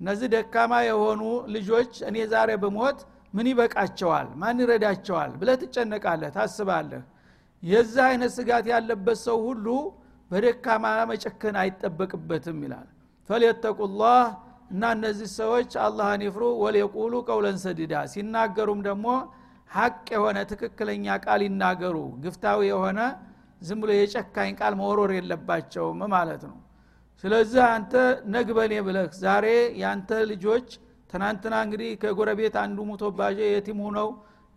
እነዚህ 0.00 0.28
ደካማ 0.34 0.72
የሆኑ 0.88 1.22
ልጆች 1.54 1.92
እኔ 2.08 2.16
ዛሬ 2.32 2.50
በሞት 2.62 2.98
ምን 3.34 3.46
ይበቃቸዋል? 3.50 4.28
ማን 4.40 4.56
ይረዳቸዋል 4.62 5.30
ብለህ 5.40 5.56
ትጨነቃለህ 5.62 6.30
ታስባለህ 6.36 7.02
የዚህ 7.64 8.02
አይነት 8.06 8.32
ስጋት 8.36 8.66
ያለበት 8.72 9.18
ሰው 9.26 9.38
ሁሉ 9.46 9.66
በደካማ 10.30 10.84
መጨከን 11.10 11.56
አይጠበቅበትም 11.62 12.58
ይላል። 12.64 12.88
ፈልየተቁላህ 13.28 14.20
እና 14.70 14.82
እነዚህ 14.96 15.28
ሰዎች 15.38 15.70
አላህን 15.84 16.22
ይፍሩ 16.26 16.44
ወልየቁሉ 16.62 17.14
ቀውለን 17.28 17.58
ሰዲዳ። 17.64 17.94
ሲናገሩም 18.12 18.80
ደግሞ 18.88 19.06
ሀቅ 19.70 20.06
የሆነ 20.14 20.38
ትክክለኛ 20.50 21.16
ቃል 21.24 21.40
ይናገሩ። 21.46 21.96
ግፍታዊ 22.24 22.60
የሆነ 22.70 23.00
ዝም 23.62 23.78
ብሎ 23.82 23.90
የጨካኝ 23.96 24.50
ቃል 24.60 24.74
መወሮር 24.80 25.10
የለባቸውም 25.16 26.00
ማለት 26.14 26.42
ነው። 26.50 26.56
ስለዚህ 27.24 27.62
አንተ 27.68 27.92
ነግበኔ 28.34 28.74
ብለህ 28.86 29.06
ዛሬ 29.22 29.46
ያንተ 29.82 30.10
ልጆች 30.30 30.66
ትናንትና 31.12 31.54
እንግዲህ 31.66 31.90
ከጎረቤት 32.02 32.54
አንዱ 32.62 32.78
ሙቶባቸው 32.88 33.46
የቲም 33.48 33.78
ሁነው 33.86 34.08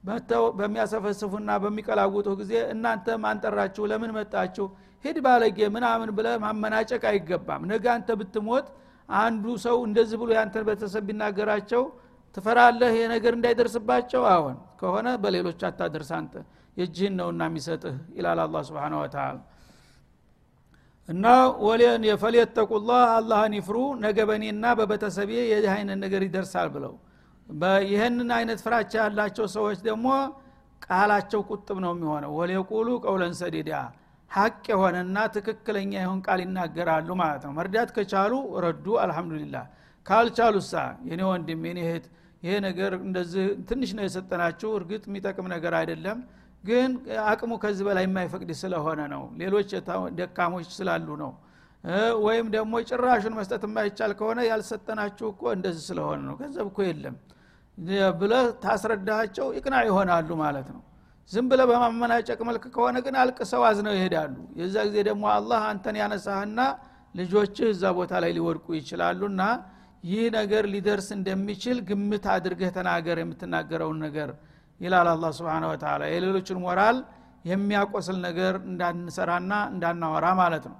መጥተው 0.07 0.43
በሚያሰፈስፉና 0.57 1.49
በሚቀላውጡ 1.63 2.27
ጊዜ 2.41 2.53
እናንተ 2.73 3.07
ማንጠራችሁ 3.23 3.83
ለምን 3.91 4.11
መጣችሁ? 4.17 4.65
ሂድ 5.05 5.17
ባለጌ 5.25 5.57
ምናምን 5.75 6.09
ብለ 6.17 6.27
ማመናጨቅ 6.43 7.03
አይገባም። 7.11 7.63
ነገ 7.71 7.85
አንተ 7.95 8.09
ብትሞት 8.19 8.67
አንዱ 9.09 9.45
ሰው 9.65 9.77
እንደዚህ 9.87 10.17
ብሎ 10.21 10.29
ያንተን 10.37 10.63
ቤተሰብ 10.69 11.03
ቢናገራቸው 11.09 11.83
ትፈራለህ? 12.35 12.89
ይሄ 12.93 13.03
ነገር 13.15 13.33
እንዳይደርስባቸው? 13.37 14.23
አሁን 14.35 14.55
ከሆነ 14.79 15.07
በሌሎች 15.23 15.61
አታደርስ 15.69 16.11
አንተ። 16.19 16.33
የእጅህን 16.77 17.13
ነውና 17.19 17.41
የሚሰጥህ 17.49 17.95
ይላል 18.17 18.39
አላ 18.43 18.57
ስብን 18.67 18.95
ወተላ 18.99 19.29
እና 21.09 21.25
ወሌን 21.65 22.03
የፈሌተቁላህ 22.07 23.03
አላህን 23.17 23.53
ይፍሩ 23.57 23.77
ነገ 24.03 24.17
በእኔና 24.29 24.65
በቤተሰቤ 24.79 25.31
የዚህ 25.51 25.71
አይነት 25.75 25.97
ነገር 26.03 26.21
ይደርሳል 26.27 26.69
ብለው 26.75 26.93
ይህንን 27.87 28.29
አይነት 28.37 28.59
ፍራቻ 28.65 28.93
ያላቸው 29.01 29.45
ሰዎች 29.55 29.79
ደግሞ 29.85 30.07
ቃላቸው 30.87 31.41
ቁጥብ 31.49 31.77
ነው 31.83 31.91
የሚሆነው። 31.95 32.31
ወሌቁሉ 32.39 32.87
ቀውለን 33.05 33.33
ሰዲዳ 33.39 33.71
ሀቅ 34.31 34.63
የሆነና 34.71 35.17
ትክክለኛ 35.35 35.91
የሆን 35.99 36.19
ቃል 36.25 36.39
ይናገራሉ 36.43 37.09
ማለት 37.21 37.43
ነው። 37.47 37.53
መርዳት 37.57 37.89
ከቻሉ 37.95 38.33
ረዱ 38.65 38.87
አልሐምዱሊላህ። 39.03 39.65
ካልቻሉሳ 40.05 40.73
የኔ 41.09 41.21
ወንድም 41.29 41.61
የኔ 41.67 41.79
እህት 41.85 42.05
ይሄ 42.43 42.53
ነገር 42.65 42.91
እንደዚህ 43.01 43.45
ትንሽ 43.69 43.91
ነው 43.97 44.03
የሰጠናችሁ 44.05 44.69
እርግጥ 44.79 45.03
የሚጠቅም 45.09 45.47
ነገር 45.53 45.73
አይደለም 45.79 46.19
ግን 46.63 46.91
አቅሙ 47.25 47.51
ከዚህ 47.63 47.83
በላይ 47.87 48.05
የማይፈቅድ 48.07 48.51
ስለሆነ 48.61 49.01
ነው። 49.13 49.23
ሌሎች 49.41 49.69
ደካሞች 50.19 50.69
ስላሉ 50.77 51.07
ነው። 51.23 51.31
ወይም 52.25 52.47
ደግሞ 52.55 52.73
ጭራሹን 52.89 53.35
መስጠት 53.37 53.63
የማይቻል 53.67 54.11
ከሆነ 54.19 54.39
ያልሰጠናችሁ 54.49 55.27
እኮ 55.33 55.43
እንደዚህ 55.57 55.83
ስለሆነ 55.89 56.19
ነው። 56.29 56.35
ገንዘብ 56.41 56.65
እኮ 56.71 56.79
የለም 56.87 57.15
ብለህ 58.19 58.45
ታስረዳቸው 58.63 59.47
ይቅና 59.57 59.75
ይሆናሉ 59.87 60.29
ማለት 60.43 60.67
ነው። 60.75 60.81
ዝም 61.31 61.45
ብለ 61.51 61.61
በማመናጨቅ 61.69 62.39
መልክ 62.49 62.63
ከሆነ 62.75 62.97
ግን 63.05 63.15
አልቅሰው 63.21 63.61
አዝነው 63.69 63.93
ይሄዳሉ። 63.97 64.35
የዛ 64.59 64.75
ጊዜ 64.87 64.97
ደግሞ 65.09 65.23
አላህ 65.33 65.61
አንተን 65.71 65.95
ያነሳህና 66.01 66.59
ልጆችህ 67.15 67.67
እዛ 67.73 67.83
ቦታ 67.97 68.13
ላይ 68.23 68.31
ሊወድቁ 68.37 68.67
ይችላሉና 68.79 69.41
ይህ 70.03 70.25
ነገር 70.37 70.63
ሊደርስ 70.73 71.07
እንደሚችል 71.17 71.77
ግምት 71.89 72.25
አድርገህ 72.33 72.69
ተናገር 72.77 73.17
የምትናገረውን 73.21 73.99
ነገር 74.05 74.29
ይላል 74.81 75.07
አላ 75.13 75.31
ስብን 75.37 75.63
ወተላ 75.69 76.01
የሌሎችን 76.13 76.59
ሞራል 76.65 76.97
የሚያቆስል 77.45 78.17
ነገር 78.27 78.53
እንዳንሰራና 78.69 79.53
እንዳናወራ 79.71 80.25
ማለት 80.41 80.65
ነው 80.71 80.77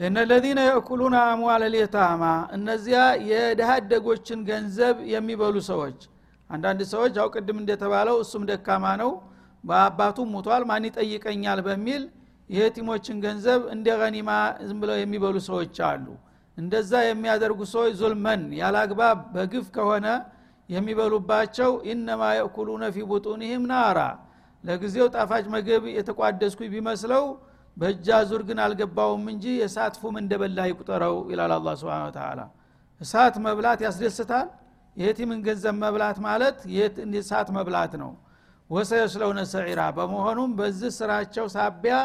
እነ 0.00 0.16
ለዚነ 0.30 0.60
የእኩሉነ 0.66 1.16
አምዋል 1.26 1.62
ልየታማ 1.74 2.22
እነዚያ 2.56 2.98
የድሃ 3.28 3.68
አደጎችን 3.78 4.40
ገንዘብ 4.48 4.96
የሚበሉ 5.12 5.56
ሰዎች። 5.68 6.00
አንዳንድ 6.50 6.80
ሰዎች 6.90 7.14
አው 7.22 7.28
ቅድም 7.34 7.58
እንደተባለው 7.62 8.16
እሱም 8.24 8.42
ደካማ 8.50 8.84
ነው 9.02 9.10
በአባቱ 9.64 10.26
ሙቷል 10.32 10.64
ማን 10.70 10.84
ይጠይቀኛል 10.88 11.60
በሚል 11.66 12.02
የቲሞችን 12.50 13.16
ገንዘብ 13.24 13.60
እንደ 13.74 13.88
ገኒማ 14.02 14.30
ዝም 14.66 14.78
ብለው 14.82 14.98
የሚበሉ 15.00 15.36
ሰዎች 15.48 15.76
አሉ። 15.88 16.06
እንደዛ 16.58 16.92
የሚያደርጉ 17.06 17.60
ሰዎች 17.72 17.94
ዙልመን 18.00 18.42
ያላግባብ 18.60 19.18
በግፍ 19.34 19.66
ከሆነ 19.76 20.06
የሚበሉባቸው 20.68 21.72
ኢነማ 21.90 22.22
የእኩሉነ 22.36 22.84
ፊ 22.94 23.04
ቡጡኒህም 23.10 23.64
ናራ። 23.72 23.98
ለጊዜው 24.64 25.08
ጣፋጭ 25.14 25.44
ምግብ 25.54 25.84
የተቋደስኩ 25.96 26.60
ቢመስለው 26.72 27.24
በእጃ 27.76 28.08
ዙር 28.28 28.42
ግን 28.48 28.58
አልገባውም 28.64 29.24
እንጂ 29.32 29.44
የእሳት 29.60 29.94
ፉም 30.02 30.14
እንደበላ 30.20 30.58
ይቁጠረው 30.70 31.16
ይላል 31.32 31.52
አላ 31.56 31.68
ስብን 31.80 32.12
ተላ 32.16 32.40
እሳት 33.00 33.34
መብላት 33.46 33.80
ያስደስታል? 33.86 34.46
የቲምን 34.96 35.40
ገንዘብ 35.46 35.74
መብላት 35.82 36.18
ማለት 36.26 36.58
እሳት 37.20 37.48
መብላት 37.56 37.92
ነው? 38.02 38.12
ወሰየስለውነ 38.70 39.40
ሰዒራ 39.52 39.80
በመሆኑም 39.96 40.50
በዚህ 40.58 40.90
ስራቸው 40.98 41.46
ሳቢያ 41.54 41.96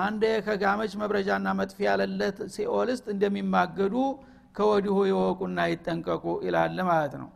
አንድ 0.00 0.22
ከጋመች 0.46 0.92
መብረጃና 1.02 1.46
መጥፊ 1.60 1.78
ያለለት 1.88 2.38
ሲኦል 2.54 2.88
እንደሚማገዱ 3.14 3.94
ከወዲሁ 4.56 4.96
የወቁና 5.10 5.58
ይጠንቀቁ 5.72 6.24
ይላል 6.46 6.78
ማለት 6.90 7.14
ነው። 7.22 7.30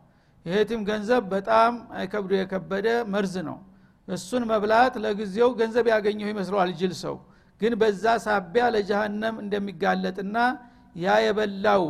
የቲም 0.45 0.81
ገንዘብ 0.89 1.23
በጣም 1.33 1.73
ከብዶ 2.11 2.31
የከበደ 2.39 2.87
መርዝ 3.13 3.35
ነው። 3.49 3.57
እሱን 4.07 4.43
መብላት 4.51 4.93
ለጊዜው 5.03 5.49
ገንዘብ 5.59 5.85
ያገኘው 5.93 6.29
ይመስለዋል 6.31 6.71
ጅል 6.79 6.93
ሰው 7.03 7.15
ግን 7.61 7.73
በዛ 7.81 8.03
ሳቢያ 8.25 8.63
ለጀሃነም 8.75 9.35
እንደሚጋለጥና 9.43 10.37
ያ 10.95 11.17
የበላው 11.25 11.83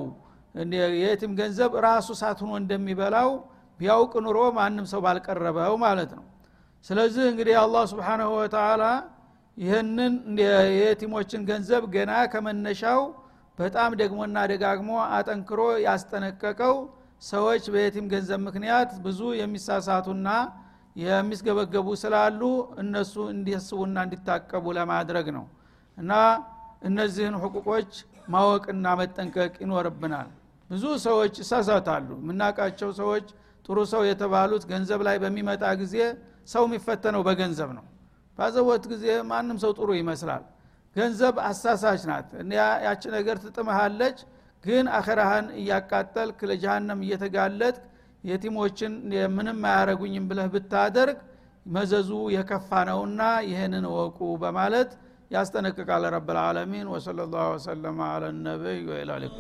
የየቲም 0.76 1.32
ገንዘብ 1.40 1.72
ራሱ 1.86 2.08
ሳት 2.22 2.40
ሆኖ 2.44 2.54
እንደሚበላው 2.62 3.30
ቢያውቅ 3.80 4.14
ኑሮ 4.26 4.40
ማንም 4.58 4.86
ሰው 4.92 5.00
ባልቀረበው 5.06 5.76
ማለት 5.84 6.12
ነው። 6.18 6.26
ስለዚህ 6.86 7.24
እንግዲህ 7.32 7.56
አላህ 7.64 7.84
ስብሓናሁ 7.92 8.30
ወተላ 8.38 8.84
ይህንን 9.58 10.14
የየቲሞችን 10.42 11.42
ገንዘብ 11.50 11.84
ገና 11.96 12.12
ከመነሻው 12.34 13.02
በጣም 13.58 13.92
ደግሞና 14.02 14.38
ደጋግሞ 14.52 14.92
አጠንክሮ 15.16 15.62
ያስጠነቀቀው 15.86 16.76
ሰዎች 17.24 17.64
በየቲም 17.74 18.06
ገንዘብ 18.14 18.40
ምክንያት 18.48 18.92
ብዙ 19.04 19.20
የሚሳሳቱና 19.42 20.28
የሚስገበገቡ 21.02 21.88
ስላሉ 22.02 22.42
እነሱ 22.84 23.14
እንዲያስቡና 23.34 23.98
እንዲታቀቡ 24.08 24.66
ለማድረግ 24.78 25.28
ነው 25.38 25.46
እና 25.98 26.12
እነዚህን 26.84 27.36
ሕቁቆች 27.44 27.92
ማወቅና 28.34 28.88
መጠንቀቅ 29.00 29.54
ይኖርብናል። 29.64 30.30
ብዙ 30.70 30.84
ሰዎች 31.06 31.34
ይሳሳታሉ። 31.42 32.10
የምናውቃቸው 32.22 32.90
ሰዎች 33.00 33.26
ጥሩ 33.66 33.78
ሰው 33.92 34.02
የተባሉት 34.10 34.64
ገንዘብ 34.72 35.02
ላይ 35.08 35.18
በሚመጣ 35.24 35.64
ጊዜ 35.82 35.96
ሰው 36.48 36.64
የሚፈተነው 36.68 37.22
በገንዘብ 37.28 37.70
ነው። 37.78 37.86
ባዘቦት 38.40 38.84
ጊዜ 38.92 39.06
ማንም 39.32 39.58
ሰው 39.64 39.72
ጥሩ 39.78 39.90
ይመስላል። 40.00 40.44
ገንዘብ 40.96 41.36
አሳሳች 41.50 42.02
ናት። 42.10 42.30
ያቺ 42.86 43.04
ነገር 43.18 43.38
ትጥመሃለች 43.44 44.18
ግን 44.64 44.86
አኸራህን 44.98 45.48
እያቃጠልክ 45.60 46.40
ለጀሃነም 46.50 47.00
እየተጋለጥ 47.06 47.76
የቲሞችን 48.24 48.94
ምንም 49.36 49.60
አያረጉኝም 49.70 50.26
ብለህ 50.30 50.48
ብታደርግ 50.56 51.20
መዘዙ 51.66 52.12
የከፋ 52.36 52.70
ነውና 52.90 53.22
ይህንን 53.48 53.86
ወቁ 53.96 54.20
በማለት 54.44 54.92
ያስጠነቅቃል 55.31 56.05
ረብ 56.15 56.29
ልዓለሚን 56.37 56.89
ወሰለ 56.95 57.21
ላሁ 57.33 57.47
ወሰለማ 57.55 58.01
አለ 58.15 58.25
ነቢይ 58.47 58.81
ወኢላ 58.91 59.12
ሊቃ 59.25 59.39